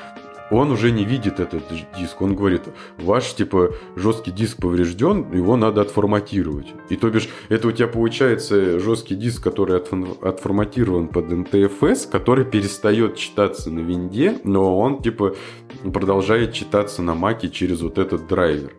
он 0.50 0.70
уже 0.70 0.90
не 0.90 1.04
видит 1.04 1.40
этот 1.40 1.62
диск. 1.98 2.20
Он 2.20 2.34
говорит, 2.34 2.62
ваш, 2.98 3.34
типа, 3.34 3.74
жесткий 3.96 4.30
диск 4.30 4.58
поврежден, 4.58 5.32
его 5.32 5.56
надо 5.56 5.80
отформатировать. 5.80 6.66
И 6.90 6.96
то 6.96 7.10
бишь, 7.10 7.28
это 7.48 7.68
у 7.68 7.72
тебя 7.72 7.88
получается 7.88 8.78
жесткий 8.78 9.14
диск, 9.14 9.42
который 9.42 9.78
отформатирован 9.78 11.08
под 11.08 11.26
NTFS, 11.26 12.10
который 12.10 12.44
перестает 12.44 13.16
читаться 13.16 13.70
на 13.70 13.80
винде, 13.80 14.38
но 14.44 14.78
он, 14.78 15.02
типа, 15.02 15.34
продолжает 15.82 16.52
читаться 16.52 17.02
на 17.02 17.14
маке 17.14 17.48
через 17.48 17.80
вот 17.80 17.98
этот 17.98 18.26
драйвер. 18.26 18.72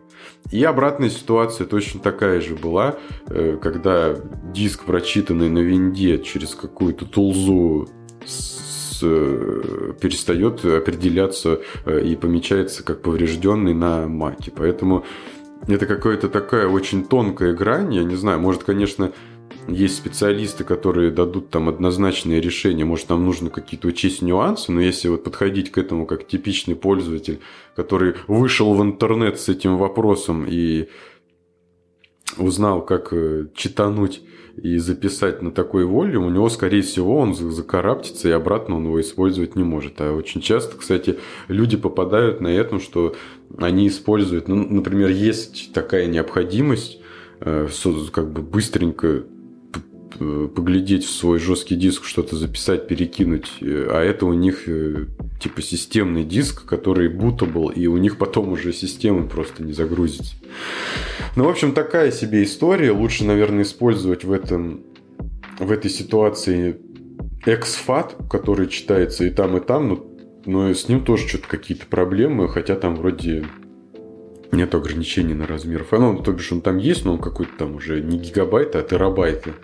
И 0.52 0.62
обратная 0.62 1.10
ситуация 1.10 1.66
точно 1.66 2.00
такая 2.00 2.40
же 2.40 2.54
была, 2.54 2.96
э, 3.28 3.58
когда 3.60 4.14
диск, 4.54 4.84
прочитанный 4.84 5.48
на 5.48 5.58
винде 5.58 6.18
через 6.22 6.54
какую-то 6.54 7.04
тулзу 7.04 7.88
Э, 9.02 9.92
перестает 10.00 10.64
определяться 10.64 11.60
э, 11.84 12.04
и 12.04 12.16
помечается 12.16 12.82
как 12.82 13.02
поврежденный 13.02 13.74
на 13.74 14.06
маке. 14.08 14.52
Поэтому 14.54 15.04
это 15.66 15.86
какая-то 15.86 16.28
такая 16.28 16.68
очень 16.68 17.04
тонкая 17.04 17.52
грань. 17.52 17.94
Я 17.94 18.04
не 18.04 18.14
знаю, 18.14 18.40
может, 18.40 18.64
конечно, 18.64 19.12
есть 19.68 19.96
специалисты, 19.96 20.64
которые 20.64 21.10
дадут 21.10 21.50
там 21.50 21.68
однозначное 21.68 22.40
решение, 22.40 22.84
может, 22.84 23.08
нам 23.08 23.24
нужно 23.24 23.50
какие-то 23.50 23.88
учесть 23.88 24.22
нюансы, 24.22 24.70
но 24.70 24.80
если 24.80 25.08
вот 25.08 25.24
подходить 25.24 25.72
к 25.72 25.78
этому 25.78 26.06
как 26.06 26.26
типичный 26.26 26.76
пользователь, 26.76 27.40
который 27.74 28.14
вышел 28.28 28.74
в 28.74 28.82
интернет 28.82 29.40
с 29.40 29.48
этим 29.48 29.76
вопросом 29.76 30.46
и 30.48 30.88
узнал, 32.38 32.84
как 32.84 33.12
э, 33.12 33.46
читануть 33.54 34.22
и 34.62 34.78
записать 34.78 35.42
на 35.42 35.52
такой 35.52 35.84
волюм, 35.84 36.26
у 36.26 36.30
него, 36.30 36.48
скорее 36.48 36.82
всего, 36.82 37.18
он 37.18 37.34
закараптится, 37.34 38.28
и 38.28 38.32
обратно 38.32 38.76
он 38.76 38.84
его 38.84 39.00
использовать 39.00 39.54
не 39.54 39.64
может. 39.64 40.00
А 40.00 40.12
очень 40.14 40.40
часто, 40.40 40.76
кстати, 40.76 41.18
люди 41.48 41.76
попадают 41.76 42.40
на 42.40 42.48
этом, 42.48 42.80
что 42.80 43.14
они 43.58 43.88
используют, 43.88 44.48
ну, 44.48 44.56
например, 44.56 45.10
есть 45.10 45.72
такая 45.72 46.06
необходимость 46.06 47.00
э, 47.40 47.68
как 48.12 48.32
бы 48.32 48.42
быстренько 48.42 49.24
поглядеть 50.18 51.04
в 51.04 51.10
свой 51.10 51.38
жесткий 51.38 51.76
диск, 51.76 52.04
что-то 52.04 52.36
записать, 52.36 52.88
перекинуть, 52.88 53.50
э, 53.60 53.88
а 53.90 54.02
это 54.02 54.26
у 54.26 54.32
них 54.32 54.68
э, 54.68 55.06
типа 55.40 55.62
системный 55.62 56.24
диск, 56.24 56.64
который 56.64 57.08
bootable, 57.08 57.72
и 57.72 57.86
у 57.86 57.96
них 57.96 58.18
потом 58.18 58.52
уже 58.52 58.72
система 58.72 59.26
просто 59.26 59.62
не 59.62 59.72
загрузится. 59.72 60.34
Ну, 61.36 61.44
в 61.44 61.48
общем, 61.48 61.72
такая 61.72 62.10
себе 62.10 62.44
история. 62.44 62.92
Лучше, 62.92 63.24
наверное, 63.24 63.62
использовать 63.62 64.24
в 64.24 64.32
этом 64.32 64.82
в 65.58 65.70
этой 65.70 65.90
ситуации 65.90 66.76
XFAT, 67.44 68.28
который 68.28 68.68
читается 68.68 69.24
и 69.24 69.30
там, 69.30 69.56
и 69.56 69.60
там, 69.60 69.88
но, 69.88 70.06
но 70.44 70.74
с 70.74 70.88
ним 70.88 71.04
тоже 71.04 71.28
что-то 71.28 71.48
какие-то 71.48 71.86
проблемы, 71.86 72.48
хотя 72.48 72.76
там 72.76 72.96
вроде 72.96 73.46
нет 74.52 74.74
ограничений 74.74 75.34
на 75.34 75.46
размер 75.46 75.84
файла. 75.84 76.12
Ну, 76.12 76.22
то 76.22 76.32
бишь 76.32 76.52
он 76.52 76.60
там 76.60 76.78
есть, 76.78 77.04
но 77.04 77.14
он 77.14 77.18
какой-то 77.18 77.52
там 77.58 77.76
уже 77.76 78.00
не 78.00 78.18
гигабайт, 78.18 78.74
а 78.76 78.82
терабайты. 78.82 79.54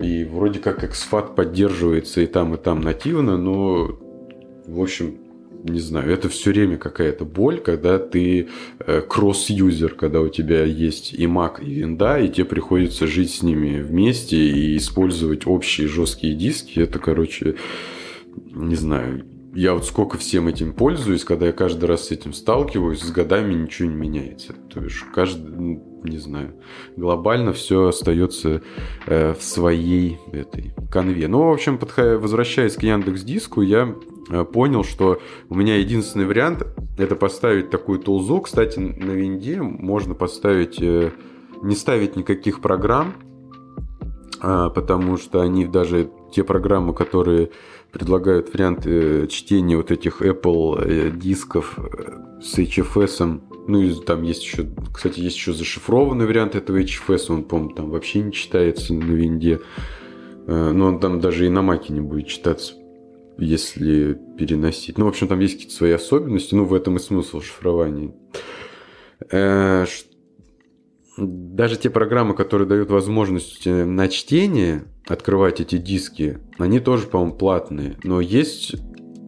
И 0.00 0.24
вроде 0.24 0.58
как 0.58 0.82
XFAT 0.82 1.34
поддерживается 1.34 2.20
и 2.20 2.26
там, 2.26 2.54
и 2.54 2.58
там 2.58 2.80
нативно, 2.80 3.36
но, 3.36 3.96
в 4.66 4.80
общем, 4.80 5.18
не 5.62 5.80
знаю, 5.80 6.12
это 6.12 6.28
все 6.28 6.50
время 6.50 6.76
какая-то 6.76 7.24
боль, 7.24 7.58
когда 7.58 7.98
ты 7.98 8.48
э, 8.80 9.00
кросс-юзер, 9.00 9.94
когда 9.94 10.20
у 10.20 10.28
тебя 10.28 10.64
есть 10.64 11.14
и 11.14 11.24
Mac, 11.24 11.64
и 11.64 11.72
винда, 11.72 12.18
и 12.18 12.28
тебе 12.28 12.44
приходится 12.44 13.06
жить 13.06 13.32
с 13.32 13.42
ними 13.42 13.80
вместе 13.80 14.36
и 14.36 14.76
использовать 14.76 15.46
общие 15.46 15.88
жесткие 15.88 16.34
диски. 16.34 16.80
Это, 16.80 16.98
короче, 16.98 17.54
не 18.52 18.74
знаю, 18.74 19.24
я 19.54 19.72
вот 19.72 19.86
сколько 19.86 20.18
всем 20.18 20.48
этим 20.48 20.74
пользуюсь, 20.74 21.24
когда 21.24 21.46
я 21.46 21.52
каждый 21.52 21.86
раз 21.86 22.08
с 22.08 22.10
этим 22.10 22.32
сталкиваюсь, 22.32 23.00
с 23.00 23.10
годами 23.10 23.54
ничего 23.54 23.88
не 23.88 23.94
меняется. 23.94 24.54
То 24.68 24.82
есть 24.82 24.98
каждый, 25.14 25.80
не 26.04 26.18
знаю, 26.18 26.54
глобально 26.96 27.52
все 27.52 27.88
остается 27.88 28.62
э, 29.06 29.32
в 29.32 29.42
своей 29.42 30.18
этой 30.32 30.72
конве. 30.90 31.28
Ну, 31.28 31.48
в 31.48 31.52
общем, 31.52 31.78
подходя, 31.78 32.18
возвращаясь 32.18 32.76
к 32.76 32.82
Яндекс 32.82 33.22
Диску, 33.22 33.62
я 33.62 33.94
э, 34.30 34.44
понял, 34.44 34.84
что 34.84 35.20
у 35.48 35.54
меня 35.54 35.76
единственный 35.76 36.26
вариант 36.26 36.66
это 36.98 37.16
поставить 37.16 37.70
такую 37.70 37.98
тулзу. 37.98 38.40
Кстати, 38.40 38.78
на 38.78 39.12
винде 39.12 39.60
можно 39.60 40.14
поставить, 40.14 40.80
э, 40.80 41.10
не 41.62 41.74
ставить 41.74 42.16
никаких 42.16 42.60
программ, 42.60 43.14
э, 44.42 44.70
потому 44.74 45.16
что 45.16 45.40
они 45.40 45.64
даже 45.64 46.10
те 46.34 46.44
программы, 46.44 46.94
которые 46.94 47.50
предлагают 47.92 48.52
варианты 48.52 48.90
э, 48.90 49.26
чтения 49.28 49.76
вот 49.76 49.90
этих 49.90 50.20
Apple 50.20 50.82
э, 50.82 51.10
дисков 51.10 51.78
э, 51.78 52.40
с 52.42 52.58
HFS. 52.58 53.40
Ну 53.68 53.80
и 53.80 53.94
там 53.94 54.22
есть 54.24 54.42
еще, 54.42 54.66
кстати, 54.92 55.20
есть 55.20 55.36
еще 55.36 55.52
зашифрованный 55.52 56.26
вариант 56.26 56.56
этого 56.56 56.78
HFS, 56.82 57.26
он, 57.28 57.44
по-моему, 57.44 57.74
там 57.74 57.90
вообще 57.90 58.20
не 58.20 58.32
читается 58.32 58.92
на 58.92 59.04
винде. 59.04 59.60
Но 60.46 60.88
он 60.88 61.00
там 61.00 61.20
даже 61.20 61.46
и 61.46 61.48
на 61.48 61.62
маке 61.62 61.94
не 61.94 62.02
будет 62.02 62.26
читаться, 62.26 62.74
если 63.38 64.18
переносить. 64.36 64.98
Ну, 64.98 65.06
в 65.06 65.08
общем, 65.08 65.26
там 65.26 65.40
есть 65.40 65.54
какие-то 65.54 65.74
свои 65.74 65.92
особенности, 65.92 66.54
ну, 66.54 66.66
в 66.66 66.74
этом 66.74 66.96
и 66.96 66.98
смысл 66.98 67.40
шифрования 67.40 68.12
даже 71.16 71.76
те 71.76 71.90
программы, 71.90 72.34
которые 72.34 72.68
дают 72.68 72.90
возможность 72.90 73.66
на 73.66 74.08
чтение 74.08 74.84
открывать 75.06 75.60
эти 75.60 75.78
диски, 75.78 76.38
они 76.58 76.80
тоже, 76.80 77.06
по-моему, 77.06 77.34
платные. 77.34 77.96
Но 78.04 78.20
есть 78.20 78.74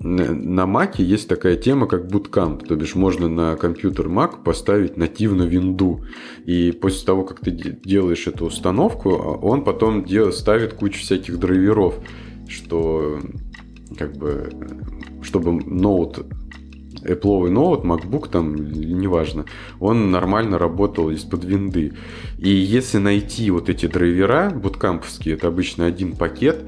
на 0.06 0.66
Маке 0.66 1.02
есть 1.02 1.28
такая 1.28 1.56
тема, 1.56 1.86
как 1.86 2.06
Bootcamp, 2.06 2.66
то 2.66 2.76
бишь 2.76 2.94
можно 2.94 3.28
на 3.28 3.56
компьютер 3.56 4.06
Mac 4.06 4.42
поставить 4.44 4.96
нативно 4.96 5.42
винду. 5.42 6.04
И 6.44 6.70
после 6.72 7.06
того, 7.06 7.24
как 7.24 7.40
ты 7.40 7.50
делаешь 7.50 8.26
эту 8.26 8.46
установку, 8.46 9.14
а, 9.14 9.36
он 9.36 9.64
потом 9.64 10.04
дел, 10.04 10.32
ставит 10.32 10.74
кучу 10.74 11.00
всяких 11.00 11.38
драйверов, 11.38 11.98
что 12.46 13.20
как 13.96 14.16
бы 14.16 14.50
чтобы 15.22 15.52
ноут 15.52 16.24
Apple 17.06 17.48
ноут, 17.50 17.84
MacBook, 17.84 18.28
там, 18.30 18.54
неважно, 18.54 19.44
он 19.80 20.10
нормально 20.10 20.58
работал 20.58 21.10
из-под 21.10 21.44
винды. 21.44 21.92
И 22.38 22.48
если 22.48 22.98
найти 22.98 23.50
вот 23.50 23.68
эти 23.68 23.86
драйвера 23.86 24.50
буткамповские, 24.50 25.34
это 25.34 25.48
обычно 25.48 25.86
один 25.86 26.16
пакет, 26.16 26.64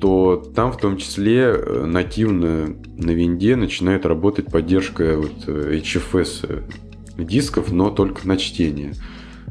то 0.00 0.36
там 0.54 0.72
в 0.72 0.78
том 0.78 0.96
числе 0.96 1.40
э, 1.40 1.84
нативно 1.84 2.76
на 2.96 3.10
винде 3.10 3.56
начинает 3.56 4.06
работать 4.06 4.46
поддержка 4.46 5.16
вот 5.16 5.48
э, 5.48 5.80
HFS 5.82 6.46
э, 6.48 7.22
дисков, 7.24 7.72
но 7.72 7.90
только 7.90 8.26
на 8.26 8.36
чтение. 8.36 8.94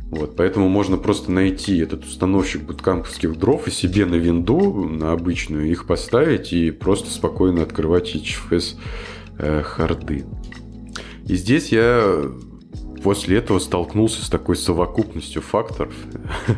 Вот, 0.10 0.38
поэтому 0.38 0.70
можно 0.70 0.98
просто 0.98 1.32
найти 1.34 1.80
этот 1.80 2.06
установщик 2.06 2.62
буткамповских 2.62 3.38
дров 3.38 3.68
и 3.68 3.72
себе 3.72 4.06
на 4.06 4.16
винду, 4.16 4.88
на 4.88 5.12
обычную, 5.12 5.70
их 5.70 5.86
поставить 5.86 6.54
и 6.54 6.72
просто 6.72 7.10
спокойно 7.10 7.62
открывать 7.62 8.16
HFS 8.16 8.76
э, 9.40 9.62
харды. 9.64 10.26
И 11.26 11.36
здесь 11.36 11.72
я 11.72 12.32
после 13.04 13.38
этого 13.38 13.60
столкнулся 13.60 14.24
с 14.24 14.30
такой 14.30 14.56
совокупностью 14.56 15.42
факторов, 15.42 15.94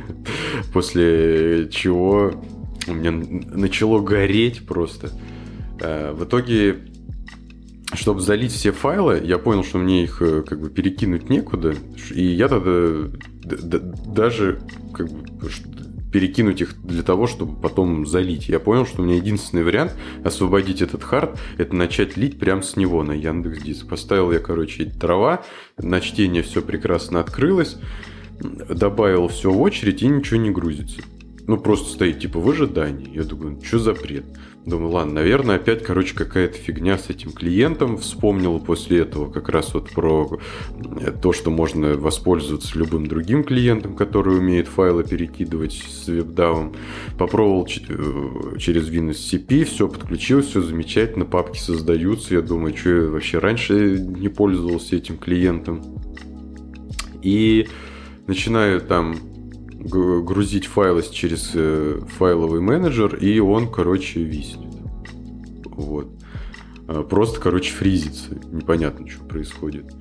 после 0.73 1.69
чего 1.69 2.31
у 2.87 2.93
меня 2.93 3.11
начало 3.11 3.99
гореть 3.99 4.65
просто. 4.65 5.11
Э, 5.79 6.11
в 6.11 6.23
итоге, 6.23 6.79
чтобы 7.93 8.21
залить 8.21 8.51
все 8.51 8.71
файлы, 8.71 9.21
я 9.23 9.37
понял, 9.37 9.63
что 9.63 9.77
мне 9.77 10.03
их 10.03 10.21
э, 10.21 10.43
как 10.43 10.59
бы 10.59 10.69
перекинуть 10.69 11.29
некуда, 11.29 11.75
и 12.11 12.23
я 12.23 12.47
тогда 12.47 13.79
даже 14.05 14.61
как 14.93 15.09
бы 15.09 15.49
перекинуть 16.11 16.61
их 16.61 16.75
для 16.83 17.03
того, 17.03 17.27
чтобы 17.27 17.55
потом 17.55 18.05
залить. 18.05 18.49
Я 18.49 18.59
понял, 18.59 18.85
что 18.85 19.01
у 19.01 19.05
меня 19.05 19.15
единственный 19.15 19.63
вариант 19.63 19.95
освободить 20.23 20.81
этот 20.81 21.03
хард, 21.03 21.39
это 21.57 21.75
начать 21.75 22.17
лить 22.17 22.39
прямо 22.39 22.61
с 22.61 22.75
него 22.75 23.03
на 23.03 23.11
Яндекс 23.11 23.61
Диск. 23.63 23.87
Поставил 23.87 24.31
я, 24.31 24.39
короче, 24.39 24.85
дрова, 24.85 25.43
на 25.77 26.01
чтение 26.01 26.43
все 26.43 26.61
прекрасно 26.61 27.19
открылось, 27.19 27.77
добавил 28.39 29.27
все 29.27 29.51
в 29.51 29.61
очередь 29.61 30.01
и 30.01 30.07
ничего 30.07 30.39
не 30.39 30.49
грузится. 30.49 31.01
Ну, 31.47 31.57
просто 31.57 31.89
стоит 31.89 32.19
типа 32.19 32.39
в 32.39 32.49
ожидании. 32.49 33.15
Я 33.15 33.23
думаю, 33.23 33.59
что 33.63 33.79
за 33.79 33.93
бред? 33.93 34.25
Думаю, 34.65 34.91
ладно, 34.91 35.13
наверное, 35.15 35.55
опять, 35.55 35.83
короче, 35.83 36.13
какая-то 36.13 36.55
фигня 36.57 36.97
с 36.97 37.09
этим 37.09 37.31
клиентом. 37.31 37.97
Вспомнил 37.97 38.59
после 38.59 38.99
этого 38.99 39.31
как 39.31 39.49
раз 39.49 39.73
вот 39.73 39.89
про 39.89 40.39
э, 41.01 41.11
то, 41.11 41.33
что 41.33 41.49
можно 41.49 41.95
воспользоваться 41.95 42.77
любым 42.77 43.07
другим 43.07 43.43
клиентом, 43.43 43.95
который 43.95 44.37
умеет 44.37 44.67
файлы 44.67 45.03
перекидывать 45.03 45.73
с 45.73 46.07
вебдавом. 46.07 46.75
Попробовал 47.17 47.65
э, 47.65 48.57
через 48.59 48.89
WinSCP, 48.89 49.63
все 49.63 49.87
подключил, 49.87 50.41
все 50.41 50.61
замечательно, 50.61 51.25
папки 51.25 51.57
создаются. 51.57 52.35
Я 52.35 52.41
думаю, 52.41 52.77
что 52.77 52.89
я 52.89 53.09
вообще 53.09 53.39
раньше 53.39 53.97
не 53.97 54.27
пользовался 54.27 54.97
этим 54.97 55.17
клиентом. 55.17 55.81
И 57.23 57.67
начинаю 58.27 58.81
там 58.81 59.15
грузить 59.79 60.65
файлы 60.65 61.03
через 61.09 61.51
э, 61.53 62.01
файловый 62.17 62.61
менеджер, 62.61 63.15
и 63.15 63.39
он, 63.39 63.71
короче, 63.71 64.21
виснет. 64.21 64.75
Вот. 65.65 66.09
А, 66.87 67.03
просто, 67.03 67.39
короче, 67.39 67.71
фризится. 67.71 68.35
Непонятно, 68.51 69.07
что 69.07 69.23
происходит. 69.23 69.93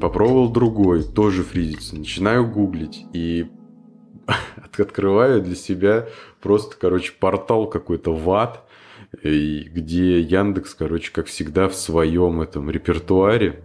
Попробовал 0.00 0.50
другой, 0.50 1.04
тоже 1.04 1.44
фризится. 1.44 1.96
Начинаю 1.96 2.50
гуглить 2.50 3.04
и 3.12 3.46
открываю 4.78 5.42
для 5.42 5.54
себя 5.54 6.08
просто, 6.40 6.76
короче, 6.78 7.12
портал 7.18 7.68
какой-то 7.68 8.12
в 8.12 8.28
ад, 8.30 8.66
где 9.22 10.20
Яндекс, 10.20 10.74
короче, 10.74 11.12
как 11.12 11.26
всегда 11.26 11.68
в 11.68 11.74
своем 11.74 12.40
этом 12.40 12.70
репертуаре 12.70 13.62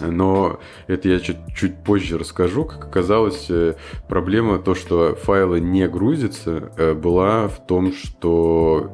но 0.00 0.60
это 0.86 1.08
я 1.08 1.20
чуть, 1.20 1.38
чуть 1.54 1.76
позже 1.82 2.18
расскажу. 2.18 2.64
Как 2.64 2.84
оказалось, 2.84 3.46
э, 3.48 3.74
проблема 4.08 4.58
то, 4.58 4.74
что 4.74 5.14
файлы 5.14 5.60
не 5.60 5.86
грузятся, 5.88 6.72
э, 6.76 6.94
была 6.94 7.48
в 7.48 7.66
том, 7.66 7.92
что 7.92 8.90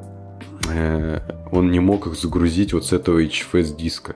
э, 0.71 1.21
он 1.51 1.71
не 1.71 1.81
мог 1.81 2.07
их 2.07 2.14
загрузить 2.14 2.73
вот 2.73 2.85
с 2.85 2.92
этого 2.92 3.23
HFS 3.23 3.77
диска. 3.77 4.14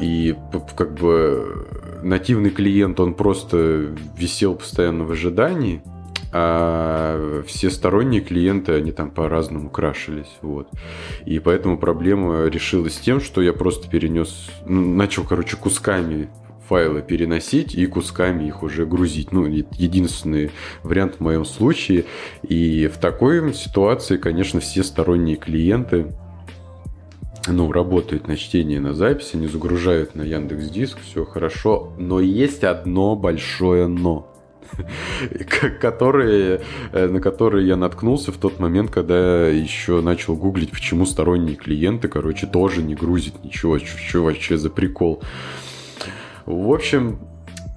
И 0.00 0.36
как 0.76 0.92
бы 0.94 1.66
нативный 2.02 2.50
клиент, 2.50 3.00
он 3.00 3.14
просто 3.14 3.88
висел 4.18 4.54
постоянно 4.54 5.04
в 5.04 5.12
ожидании, 5.12 5.82
а 6.32 7.42
все 7.46 7.70
сторонние 7.70 8.22
клиенты, 8.22 8.72
они 8.72 8.90
там 8.90 9.10
по-разному 9.10 9.68
крашились, 9.70 10.38
вот. 10.40 10.68
И 11.26 11.38
поэтому 11.38 11.78
проблема 11.78 12.46
решилась 12.46 12.96
тем, 12.96 13.20
что 13.20 13.42
я 13.42 13.52
просто 13.52 13.88
перенес, 13.88 14.50
ну, 14.66 14.94
начал, 14.94 15.24
короче, 15.24 15.56
кусками 15.56 16.30
файлы 16.68 17.02
переносить 17.02 17.74
и 17.74 17.84
кусками 17.86 18.46
их 18.46 18.62
уже 18.62 18.86
грузить. 18.86 19.30
Ну, 19.30 19.44
единственный 19.44 20.50
вариант 20.82 21.16
в 21.16 21.20
моем 21.20 21.44
случае. 21.44 22.06
И 22.42 22.86
в 22.86 22.96
такой 22.96 23.52
ситуации, 23.52 24.16
конечно, 24.16 24.60
все 24.60 24.82
сторонние 24.82 25.36
клиенты 25.36 26.06
ну, 27.46 27.70
работают 27.70 28.28
на 28.28 28.36
чтение, 28.36 28.80
на 28.80 28.94
запись, 28.94 29.32
они 29.34 29.48
загружают 29.48 30.14
на 30.14 30.22
Яндекс 30.22 30.70
Диск, 30.70 30.98
все 31.04 31.24
хорошо, 31.24 31.92
но 31.98 32.20
есть 32.20 32.64
одно 32.64 33.16
большое 33.16 33.86
но. 33.86 34.31
которые, 35.80 36.62
э, 36.92 37.06
на 37.08 37.20
которые 37.20 37.66
я 37.66 37.76
наткнулся 37.76 38.32
в 38.32 38.36
тот 38.36 38.58
момент, 38.58 38.90
когда 38.90 39.48
еще 39.48 40.00
начал 40.00 40.36
гуглить, 40.36 40.70
почему 40.70 41.06
сторонние 41.06 41.56
клиенты, 41.56 42.08
короче, 42.08 42.46
тоже 42.46 42.82
не 42.82 42.94
грузят 42.94 43.44
ничего, 43.44 43.78
что 43.78 44.24
вообще 44.24 44.56
за 44.56 44.70
прикол. 44.70 45.22
В 46.46 46.72
общем, 46.72 47.18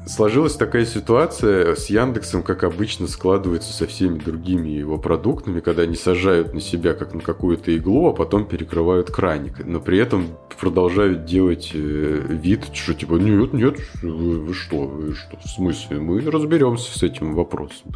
сложилась 0.06 0.56
такая 0.56 0.86
ситуация 0.86 1.76
с 1.76 1.88
Яндексом, 1.88 2.44
как 2.44 2.63
обычно 2.63 3.08
складывается 3.08 3.74
со 3.74 3.88
всеми 3.88 4.20
другими 4.20 4.70
его 4.70 4.98
продуктами, 4.98 5.60
когда 5.60 5.84
они 5.84 5.96
сажают 5.96 6.54
на 6.54 6.62
себя 6.62 6.94
как 6.94 7.13
на 7.13 7.22
какую-то 7.22 7.76
иглу, 7.76 8.10
а 8.10 8.13
потом 8.13 8.46
перекрывают 8.46 9.12
краник, 9.12 9.65
но 9.65 9.80
при 9.80 9.98
этом 9.98 10.38
продолжают 10.60 11.26
делать 11.26 11.72
э, 11.74 12.22
вид, 12.30 12.65
что 12.74 12.94
типа 12.94 13.15
нет, 13.15 13.54
нет, 13.54 13.78
вы, 14.02 14.54
что, 14.54 14.88
вы 14.88 15.13
что, 15.13 15.38
в 15.38 15.50
смысле, 15.50 16.00
мы 16.00 16.22
разберемся 16.22 16.98
с 16.98 17.04
этим 17.04 17.34
вопросом. 17.34 17.94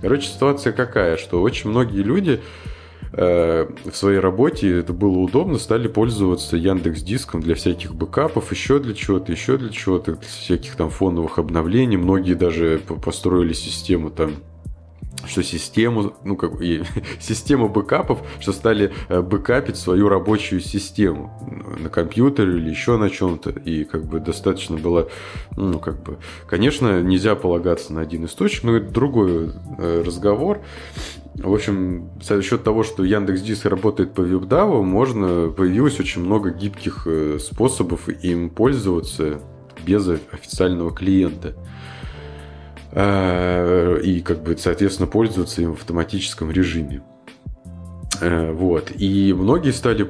Короче, 0.00 0.28
ситуация 0.28 0.72
какая, 0.72 1.16
что 1.16 1.40
очень 1.40 1.70
многие 1.70 2.02
люди 2.02 2.40
Э, 3.14 3.66
в 3.84 3.94
своей 3.94 4.18
работе 4.18 4.78
это 4.78 4.92
было 4.92 5.18
удобно, 5.18 5.58
стали 5.58 5.86
пользоваться 5.86 6.56
Яндекс 6.56 7.02
Диском 7.02 7.42
для 7.42 7.54
всяких 7.54 7.94
бэкапов, 7.94 8.50
еще 8.50 8.78
для 8.78 8.94
чего-то, 8.94 9.32
еще 9.32 9.58
для 9.58 9.70
чего-то, 9.70 10.16
всяких 10.16 10.76
там 10.76 10.90
фоновых 10.90 11.38
обновлений. 11.38 11.96
Многие 11.96 12.34
даже 12.34 12.80
построили 13.04 13.52
систему 13.52 14.10
там 14.10 14.32
что 15.24 15.42
систему, 15.42 16.14
ну 16.24 16.36
как 16.36 16.60
и, 16.60 16.82
систему 17.20 17.68
бэкапов, 17.68 18.20
что 18.40 18.52
стали 18.52 18.92
э, 19.08 19.20
бэкапить 19.20 19.76
свою 19.76 20.08
рабочую 20.08 20.60
систему 20.60 21.32
на 21.78 21.88
компьютере 21.88 22.56
или 22.56 22.70
еще 22.70 22.96
на 22.96 23.10
чем-то. 23.10 23.50
И 23.50 23.84
как 23.84 24.04
бы 24.04 24.20
достаточно 24.20 24.76
было, 24.76 25.08
ну 25.56 25.78
как 25.78 26.02
бы, 26.02 26.18
конечно, 26.48 27.02
нельзя 27.02 27.36
полагаться 27.36 27.92
на 27.92 28.00
один 28.00 28.24
источник, 28.24 28.64
но 28.64 28.76
это 28.76 28.90
другой 28.90 29.52
э, 29.78 30.02
разговор. 30.04 30.60
В 31.34 31.52
общем, 31.52 32.10
за 32.22 32.42
счет 32.42 32.62
того, 32.62 32.82
что 32.82 33.04
Яндекс 33.04 33.40
Диск 33.40 33.64
работает 33.64 34.12
по 34.12 34.20
WebDAV, 34.20 34.82
можно 34.82 35.48
появилось 35.48 35.98
очень 35.98 36.22
много 36.22 36.50
гибких 36.50 37.06
э, 37.06 37.38
способов 37.40 38.08
им 38.08 38.50
пользоваться 38.50 39.40
без 39.86 40.06
официального 40.08 40.94
клиента. 40.94 41.54
Э, 42.92 43.98
и, 44.02 44.20
как 44.20 44.42
бы, 44.42 44.56
соответственно, 44.58 45.06
пользоваться 45.06 45.62
им 45.62 45.74
в 45.74 45.78
автоматическом 45.78 46.50
режиме. 46.50 47.02
Э, 48.22 48.52
вот. 48.52 48.92
И 48.96 49.32
многие 49.32 49.72
стали 49.72 50.06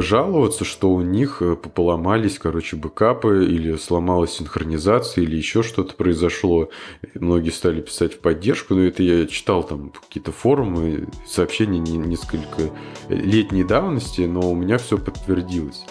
жаловаться, 0.00 0.64
что 0.64 0.90
у 0.90 1.02
них 1.02 1.42
э, 1.42 1.54
поломались, 1.54 2.38
короче, 2.38 2.76
бэкапы, 2.76 3.44
или 3.44 3.76
сломалась 3.76 4.32
синхронизация, 4.32 5.24
или 5.24 5.36
еще 5.36 5.62
что-то 5.62 5.94
произошло. 5.94 6.70
Многие 7.14 7.50
стали 7.50 7.82
писать 7.82 8.14
в 8.14 8.20
поддержку, 8.20 8.74
но 8.74 8.84
это 8.84 9.02
я 9.02 9.26
читал 9.26 9.64
там 9.64 9.90
какие-то 9.90 10.32
форумы, 10.32 11.08
сообщения 11.26 11.78
несколько 11.78 12.70
летней 13.10 13.64
давности, 13.64 14.22
но 14.22 14.50
у 14.50 14.54
меня 14.54 14.78
все 14.78 14.96
подтвердилось. 14.96 15.84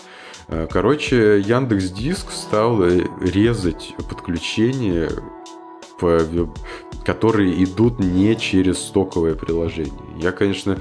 Э, 0.47 0.67
короче, 0.67 1.39
Яндекс 1.41 1.91
Диск 1.91 2.32
стал 2.32 2.84
резать 3.21 3.93
подключение, 4.10 5.12
которые 7.06 7.63
идут 7.63 8.00
не 8.00 8.36
через 8.36 8.80
стоковое 8.80 9.36
приложение. 9.36 9.93
Я, 10.19 10.32
конечно, 10.32 10.80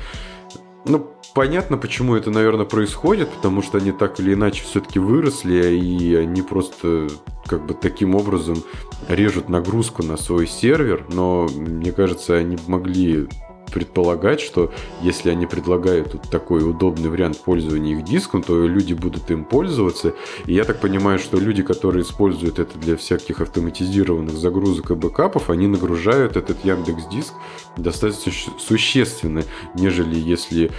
ну, 0.85 1.07
понятно, 1.35 1.77
почему 1.77 2.15
это, 2.15 2.31
наверное, 2.31 2.65
происходит, 2.65 3.29
потому 3.31 3.63
что 3.63 3.79
они 3.79 3.93
так 3.93 4.19
или 4.21 4.35
иначе 4.35 4.63
все-таки 4.65 4.99
выросли, 4.99 5.77
и 5.77 6.15
они 6.15 6.43
просто 6.43 7.09
как 7.47 7.67
бы 7.67 7.75
таким 7.75 8.15
образом 8.15 8.63
режут 9.09 9.49
нагрузку 9.49 10.03
на 10.03 10.17
свой 10.17 10.47
сервер, 10.47 11.07
но 11.13 11.49
мне 11.55 11.93
кажется, 11.93 12.37
они 12.37 12.57
могли 12.67 13.29
предполагать, 13.71 14.41
что 14.41 14.73
если 15.03 15.31
они 15.31 15.47
предлагают 15.47 16.13
тут 16.13 16.23
такой 16.31 16.69
удобный 16.69 17.11
вариант 17.11 17.39
пользования 17.39 17.97
их 17.97 18.05
диском, 18.05 18.43
то 18.43 18.67
люди 18.67 18.95
будут 18.95 19.31
им 19.31 19.45
пользоваться. 19.45 20.15
И 20.47 20.55
я 20.55 20.65
так 20.65 20.81
понимаю, 20.81 21.19
что 21.19 21.39
люди, 21.39 21.63
которые 21.63 22.03
используют 22.03 22.59
это 22.59 22.79
для 22.79 22.97
всяких 22.97 23.41
автоматизированных 23.41 24.35
загрузок 24.35 24.91
и 24.91 24.95
бэкапов, 24.95 25.51
они 25.51 25.67
нагружают 25.67 26.37
этот 26.37 26.65
Яндекс 26.65 27.07
Диск 27.07 27.33
достаточно 27.77 28.33
существенно, 28.59 29.43
нежели 29.75 30.19
если 30.19 30.71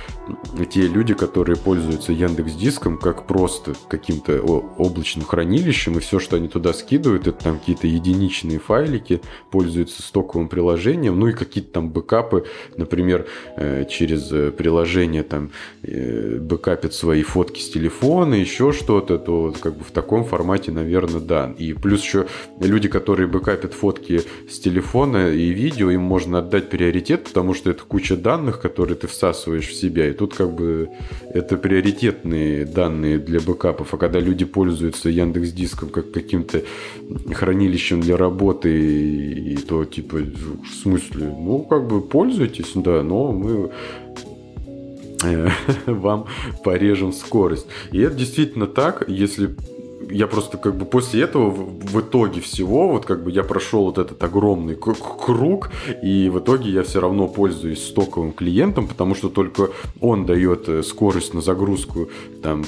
те 0.70 0.88
люди, 0.88 1.14
которые 1.14 1.56
пользуются 1.56 2.12
Яндекс 2.12 2.54
Диском 2.54 2.98
как 2.98 3.28
просто 3.28 3.74
каким-то 3.88 4.40
облачным 4.42 5.26
хранилищем, 5.26 5.98
и 5.98 6.00
все, 6.02 6.20
что 6.20 6.36
они 6.36 6.48
туда 6.48 6.74
скидывают, 6.74 7.28
это 7.28 7.44
там 7.44 7.60
какие-то 7.60 7.88
единичные 7.88 8.60
файлики, 8.60 9.22
пользуются 9.50 10.02
стоковым 10.02 10.50
приложением, 10.50 11.20
ну 11.20 11.28
и 11.28 11.34
какие-то 11.34 11.72
там 11.72 11.90
бэкапы 11.90 12.46
например, 12.82 13.26
э, 13.56 13.86
через 13.90 14.32
э, 14.32 14.52
приложение 14.52 15.24
там 15.24 15.52
э, 15.84 16.38
бэкапит 16.40 16.94
свои 16.94 17.24
фотки 17.24 17.62
с 17.62 17.70
телефона, 17.70 18.36
еще 18.36 18.74
что-то, 18.74 19.18
то 19.18 19.54
как 19.60 19.78
бы 19.78 19.84
в 19.84 19.92
таком 19.92 20.26
формате, 20.26 20.72
наверное, 20.72 21.22
да. 21.22 21.54
И 21.58 21.74
плюс 21.74 22.04
еще 22.04 22.28
люди, 22.60 22.88
которые 22.90 23.28
бэкапят 23.28 23.74
фотки 23.74 24.22
с 24.50 24.60
телефона 24.60 25.32
и 25.32 25.50
видео, 25.50 25.92
им 25.92 26.02
можно 26.02 26.40
отдать 26.40 26.70
приоритет, 26.70 27.24
потому 27.26 27.54
что 27.54 27.70
это 27.70 27.84
куча 27.84 28.18
данных, 28.18 28.60
которые 28.60 28.96
ты 28.96 29.08
всасываешь 29.08 29.68
в 29.68 29.74
себя. 29.74 30.10
И 30.10 30.14
тут 30.14 30.34
как 30.34 30.54
бы 30.54 30.90
это 31.34 31.58
приоритетные 31.58 32.66
данные 32.66 33.18
для 33.20 33.40
бэкапов. 33.40 33.94
А 33.94 33.98
когда 33.98 34.20
люди 34.20 34.46
пользуются 34.46 35.10
Яндекс 35.10 35.52
Диском 35.52 35.90
как 35.90 36.12
каким-то 36.12 36.64
хранилищем 37.34 38.02
для 38.02 38.18
работы, 38.18 38.70
и 38.72 39.58
то 39.58 39.86
типа 39.86 40.18
в 40.18 40.74
смысле, 40.82 41.28
ну 41.28 41.64
как 41.64 41.88
бы 41.88 42.02
пользуйтесь, 42.02 42.71
да, 42.76 43.04
но 43.04 43.32
мы 43.32 43.72
э, 45.24 45.50
вам 45.86 46.26
порежем 46.64 47.14
скорость. 47.14 47.68
И 47.92 48.00
это 48.00 48.16
действительно 48.16 48.68
так, 48.68 49.06
если 49.08 49.56
я 50.10 50.28
просто 50.28 50.58
как 50.58 50.76
бы 50.76 50.86
после 50.86 51.22
этого 51.22 51.50
в, 51.50 52.02
итоге 52.02 52.42
всего, 52.42 52.90
вот 52.90 53.06
как 53.06 53.24
бы 53.24 53.32
я 53.32 53.44
прошел 53.44 53.86
вот 53.86 53.98
этот 53.98 54.22
огромный 54.24 54.76
круг, 54.76 55.72
и 56.04 56.30
в 56.30 56.40
итоге 56.40 56.70
я 56.70 56.84
все 56.84 57.00
равно 57.00 57.28
пользуюсь 57.28 57.84
стоковым 57.84 58.34
клиентом, 58.34 58.88
потому 58.88 59.16
что 59.16 59.30
только 59.30 59.70
он 60.00 60.26
дает 60.26 60.68
э, 60.68 60.84
скорость 60.84 61.34
на 61.34 61.42
загрузку 61.42 62.10
там 62.44 62.66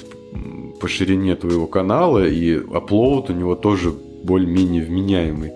по 0.79 0.87
ширине 0.87 1.35
твоего 1.35 1.67
канала, 1.67 2.25
и 2.25 2.55
upload 2.55 3.31
у 3.31 3.33
него 3.33 3.55
тоже 3.55 3.91
более-менее 4.23 4.83
вменяемый. 4.83 5.51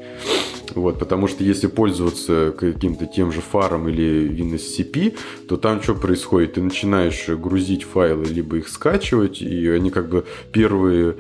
Вот, 0.78 1.00
потому 1.00 1.28
что 1.28 1.44
если 1.44 1.68
пользоваться 1.68 2.54
каким-то 2.58 3.08
тем 3.08 3.32
же 3.32 3.42
фаром 3.42 3.90
или 3.90 4.30
WinSCP, 4.30 5.18
то 5.48 5.58
там 5.58 5.82
что 5.82 5.96
происходит? 5.96 6.54
Ты 6.54 6.62
начинаешь 6.62 7.28
грузить 7.30 7.84
файлы, 7.84 8.26
либо 8.26 8.58
их 8.58 8.68
скачивать, 8.70 9.42
и 9.42 9.68
они 9.70 9.90
как 9.90 10.10
бы 10.10 10.26
первые 10.52 11.16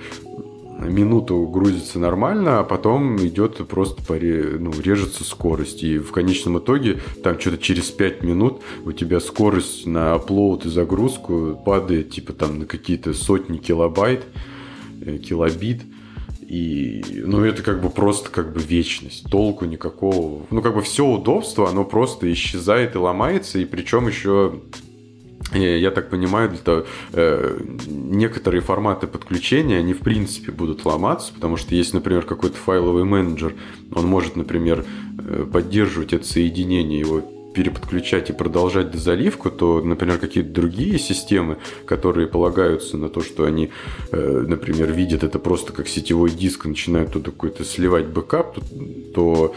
минуту 0.80 1.48
грузится 1.48 1.98
нормально, 1.98 2.60
а 2.60 2.63
потом 2.63 3.17
идет 3.26 3.67
просто 3.67 4.04
поре... 4.04 4.58
ну, 4.60 4.72
режется 4.80 5.24
скорость. 5.24 5.84
И 5.84 5.98
в 5.98 6.12
конечном 6.12 6.60
итоге 6.60 7.00
там 7.24 7.39
что-то 7.39 7.58
через 7.58 7.89
5 7.89 8.22
минут 8.22 8.62
у 8.86 8.91
тебя 8.91 9.20
скорость 9.20 9.88
на 9.88 10.13
upload 10.15 10.67
и 10.67 10.70
загрузку 10.70 11.60
падает 11.65 12.12
типа 12.12 12.34
там 12.34 12.60
на 12.60 12.65
какие-то 12.67 13.15
сотни 13.15 13.58
килобайт, 13.58 14.24
э, 15.02 15.17
килобит. 15.17 15.82
И, 16.48 17.04
ну, 17.26 17.44
это 17.44 17.62
как 17.62 17.82
бы 17.82 17.90
просто 17.90 18.30
как 18.30 18.54
бы 18.54 18.62
вечность, 18.62 19.30
толку 19.30 19.66
никакого. 19.66 20.46
Ну, 20.50 20.62
как 20.62 20.76
бы 20.76 20.82
все 20.82 21.06
удобство, 21.06 21.70
оно 21.70 21.84
просто 21.84 22.32
исчезает 22.32 22.96
и 22.96 22.98
ломается, 22.98 23.60
и 23.60 23.66
причем 23.66 24.08
еще 24.08 24.62
я 25.54 25.92
так 25.92 26.10
понимаю, 26.10 26.50
для 26.50 26.58
того, 26.58 26.86
э, 27.14 27.60
некоторые 27.88 28.62
форматы 28.62 29.08
подключения, 29.08 29.78
они 29.78 29.94
в 29.94 30.00
принципе 30.00 30.52
будут 30.52 30.84
ломаться, 30.84 31.34
потому 31.34 31.56
что 31.56 31.74
есть, 31.74 31.94
например, 31.94 32.24
какой-то 32.24 32.58
файловый 32.58 33.06
менеджер, 33.06 33.54
он 33.94 34.08
может, 34.08 34.36
например, 34.36 34.86
э, 35.20 35.46
поддерживать 35.52 36.12
это 36.12 36.26
соединение, 36.26 37.00
его 37.00 37.24
переподключать 37.58 38.30
и 38.30 38.34
продолжать 38.34 38.91
дозаливку, 38.91 39.50
то, 39.50 39.82
например, 39.82 40.20
какие-то 40.20 40.52
другие 40.52 41.00
системы, 41.00 41.58
которые 41.88 42.28
полагаются 42.28 42.98
на 42.98 43.10
то, 43.10 43.22
что 43.22 43.46
они, 43.46 43.72
э, 44.12 44.46
например, 44.48 44.91
видят 44.91 45.24
это 45.24 45.39
просто 45.39 45.74
как 45.74 45.88
сетевой 45.88 46.30
диск 46.30 46.65
начинают 46.65 47.13
туда 47.13 47.32
какой-то 47.32 47.63
сливать 47.63 48.06
бэкап, 48.06 48.54
то, 48.54 48.62
то 49.15 49.56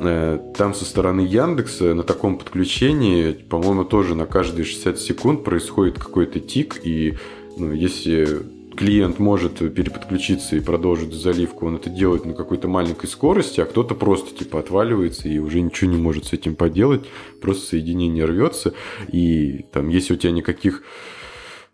э, 0.00 0.38
там 0.54 0.74
со 0.74 0.84
стороны 0.84 1.22
Яндекса 1.22 1.94
на 1.94 2.02
таком 2.02 2.36
подключении, 2.36 3.32
по-моему, 3.32 3.86
тоже 3.86 4.14
на 4.14 4.26
каждые 4.26 4.66
60 4.66 4.98
секунд 4.98 5.44
происходит 5.44 5.98
какой-то 5.98 6.40
тик, 6.40 6.78
и 6.84 7.14
ну, 7.56 7.72
если 7.72 8.42
клиент 8.74 9.18
может 9.18 9.58
переподключиться 9.74 10.56
и 10.56 10.60
продолжить 10.60 11.12
заливку, 11.12 11.66
он 11.66 11.76
это 11.76 11.90
делает 11.90 12.24
на 12.24 12.34
какой-то 12.34 12.68
маленькой 12.68 13.06
скорости, 13.06 13.60
а 13.60 13.64
кто-то 13.64 13.94
просто 13.94 14.36
типа 14.36 14.60
отваливается 14.60 15.28
и 15.28 15.38
уже 15.38 15.60
ничего 15.60 15.90
не 15.90 15.96
может 15.96 16.26
с 16.26 16.32
этим 16.32 16.54
поделать, 16.54 17.06
просто 17.40 17.68
соединение 17.68 18.24
рвется, 18.24 18.74
и 19.08 19.66
там, 19.72 19.88
если 19.88 20.14
у 20.14 20.16
тебя 20.16 20.32
никаких 20.32 20.82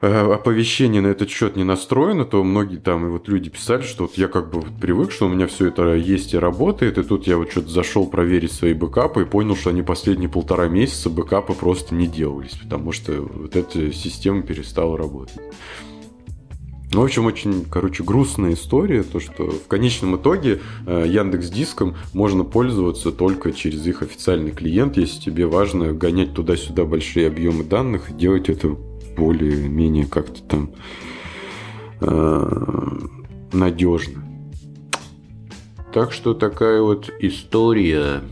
э, 0.00 0.32
оповещений 0.32 1.00
на 1.00 1.08
этот 1.08 1.30
счет 1.30 1.56
не 1.56 1.64
настроено, 1.64 2.24
то 2.24 2.42
многие 2.44 2.78
там 2.78 3.06
и 3.06 3.10
вот 3.10 3.28
люди 3.28 3.50
писали, 3.50 3.82
что 3.82 4.04
вот 4.04 4.16
я 4.16 4.28
как 4.28 4.50
бы 4.50 4.62
привык, 4.80 5.10
что 5.10 5.26
у 5.26 5.28
меня 5.28 5.46
все 5.46 5.68
это 5.68 5.94
есть 5.94 6.34
и 6.34 6.38
работает, 6.38 6.98
и 6.98 7.02
тут 7.02 7.26
я 7.26 7.36
вот 7.36 7.50
что-то 7.50 7.68
зашел 7.68 8.06
проверить 8.06 8.52
свои 8.52 8.74
бэкапы 8.74 9.22
и 9.22 9.26
понял, 9.26 9.56
что 9.56 9.70
они 9.70 9.82
последние 9.82 10.28
полтора 10.28 10.68
месяца 10.68 11.10
бэкапы 11.10 11.54
просто 11.54 11.94
не 11.94 12.06
делались, 12.06 12.52
потому 12.62 12.92
что 12.92 13.12
вот 13.20 13.56
эта 13.56 13.92
система 13.92 14.42
перестала 14.42 14.96
работать. 14.96 15.36
Ну, 16.92 17.03
в 17.03 17.05
общем, 17.05 17.26
очень, 17.26 17.64
короче, 17.70 18.03
грустная 18.03 18.55
история, 18.55 19.05
то, 19.05 19.20
что 19.20 19.50
в 19.50 19.68
конечном 19.68 20.16
итоге 20.16 20.61
э, 20.87 21.05
Яндекс 21.07 21.48
Диском 21.48 21.94
можно 22.12 22.42
пользоваться 22.42 23.12
только 23.12 23.53
через 23.53 23.87
их 23.87 24.03
официальный 24.03 24.50
клиент, 24.50 24.96
если 24.96 25.20
тебе 25.20 25.46
важно 25.46 25.92
гонять 25.92 26.35
туда-сюда 26.35 26.85
большие 26.85 27.29
объемы 27.29 27.62
данных 27.62 28.11
и 28.11 28.14
делать 28.14 28.48
это 28.48 28.76
более-менее 29.16 30.07
как-то 30.07 30.42
там 30.42 30.70
э, 32.00 32.98
надежно. 33.53 34.24
Так 35.92 36.12
что 36.12 36.35
такая 36.35 36.83
вот 36.83 37.11
история. 37.20 38.22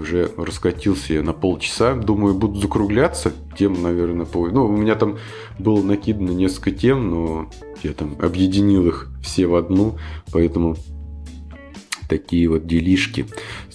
Уже 0.00 0.30
раскатился 0.36 1.14
я 1.14 1.22
на 1.22 1.32
полчаса. 1.32 1.94
Думаю, 1.94 2.34
буду 2.34 2.60
закругляться. 2.60 3.32
Тем, 3.58 3.82
наверное, 3.82 4.24
по... 4.24 4.46
Ну, 4.48 4.66
у 4.66 4.76
меня 4.76 4.94
там 4.94 5.18
было 5.58 5.82
накидано 5.82 6.30
несколько 6.30 6.70
тем, 6.70 7.10
но 7.10 7.50
я 7.82 7.92
там 7.92 8.16
объединил 8.20 8.86
их 8.86 9.10
все 9.22 9.46
в 9.46 9.54
одну. 9.54 9.96
Поэтому 10.32 10.76
такие 12.08 12.48
вот 12.48 12.66
делишки. 12.66 13.26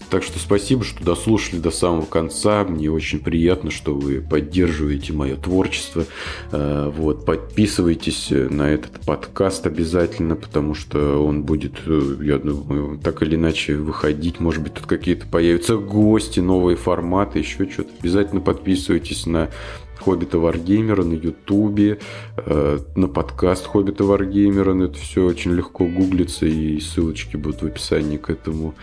Так 0.09 0.23
что 0.23 0.39
спасибо, 0.39 0.83
что 0.83 1.03
дослушали 1.03 1.59
до 1.59 1.69
самого 1.69 2.05
конца. 2.05 2.63
Мне 2.63 2.89
очень 2.89 3.19
приятно, 3.19 3.69
что 3.69 3.93
вы 3.93 4.21
поддерживаете 4.21 5.13
мое 5.13 5.35
творчество. 5.35 6.05
Э, 6.51 6.91
вот, 6.95 7.25
подписывайтесь 7.25 8.29
на 8.31 8.69
этот 8.71 9.01
подкаст 9.01 9.67
обязательно, 9.67 10.35
потому 10.35 10.73
что 10.73 11.23
он 11.23 11.43
будет, 11.43 11.75
э, 11.85 12.17
я 12.23 12.39
думаю, 12.39 12.97
так 12.97 13.21
или 13.21 13.35
иначе 13.35 13.75
выходить. 13.75 14.39
Может 14.39 14.63
быть, 14.63 14.73
тут 14.73 14.87
какие-то 14.87 15.27
появятся 15.27 15.77
гости, 15.77 16.39
новые 16.39 16.75
форматы, 16.75 17.39
еще 17.39 17.69
что-то. 17.69 17.91
Обязательно 17.99 18.41
подписывайтесь 18.41 19.27
на 19.27 19.49
Хоббита 19.99 20.37
Варгеймера 20.39 21.03
на 21.03 21.13
Ютубе, 21.13 21.99
э, 22.37 22.79
на 22.95 23.07
подкаст 23.07 23.65
Хоббита 23.65 24.03
Варгеймера. 24.03 24.75
Это 24.83 24.97
все 24.97 25.25
очень 25.25 25.53
легко 25.53 25.85
гуглится, 25.85 26.45
и 26.45 26.79
ссылочки 26.79 27.37
будут 27.37 27.61
в 27.61 27.65
описании 27.65 28.17
к 28.17 28.29
этому 28.29 28.75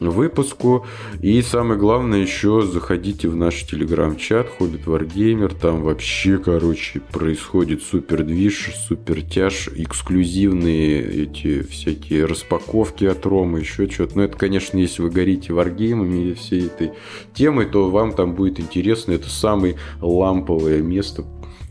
выпуску. 0.00 0.86
И 1.20 1.40
самое 1.42 1.78
главное, 1.78 2.20
еще 2.20 2.62
заходите 2.62 3.28
в 3.28 3.36
наш 3.36 3.64
телеграм-чат 3.64 4.48
Хоббит 4.58 4.86
Варгеймер. 4.86 5.54
Там 5.54 5.82
вообще, 5.82 6.38
короче, 6.38 7.00
происходит 7.00 7.82
супер 7.82 8.24
движ, 8.24 8.70
супер 8.88 9.22
тяж, 9.22 9.68
эксклюзивные 9.74 11.24
эти 11.24 11.62
всякие 11.62 12.24
распаковки 12.24 13.04
от 13.04 13.24
Рома, 13.26 13.60
еще 13.60 13.88
что-то. 13.88 14.18
Но 14.18 14.24
это, 14.24 14.36
конечно, 14.36 14.78
если 14.78 15.02
вы 15.02 15.10
горите 15.10 15.52
варгеймами 15.52 16.30
и 16.30 16.34
всей 16.34 16.66
этой 16.66 16.92
темой, 17.34 17.66
то 17.66 17.90
вам 17.90 18.12
там 18.12 18.34
будет 18.34 18.60
интересно. 18.60 19.12
Это 19.12 19.30
самое 19.30 19.76
ламповое 20.00 20.82
место 20.82 21.24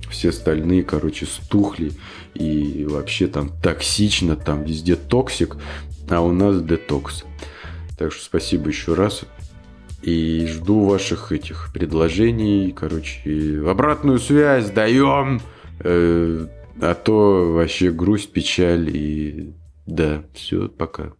все 0.09 0.29
остальные, 0.29 0.83
короче, 0.83 1.25
стухли 1.25 1.91
и 2.33 2.85
вообще 2.89 3.27
там 3.27 3.49
токсично, 3.61 4.35
там 4.35 4.63
везде 4.63 4.95
токсик, 4.95 5.57
а 6.09 6.21
у 6.21 6.31
нас 6.31 6.61
детокс. 6.61 7.23
Так 7.97 8.11
что 8.11 8.23
спасибо 8.23 8.69
еще 8.69 8.93
раз. 8.93 9.23
И 10.01 10.45
жду 10.47 10.85
ваших 10.85 11.31
этих 11.31 11.71
предложений. 11.73 12.73
Короче, 12.77 13.63
обратную 13.67 14.19
связь 14.19 14.69
даем. 14.69 15.41
Э, 15.79 16.47
а 16.79 16.93
то 16.93 17.53
вообще 17.53 17.91
грусть, 17.91 18.31
печаль 18.31 18.95
и... 18.95 19.53
Да, 19.87 20.23
все, 20.33 20.67
пока. 20.67 21.13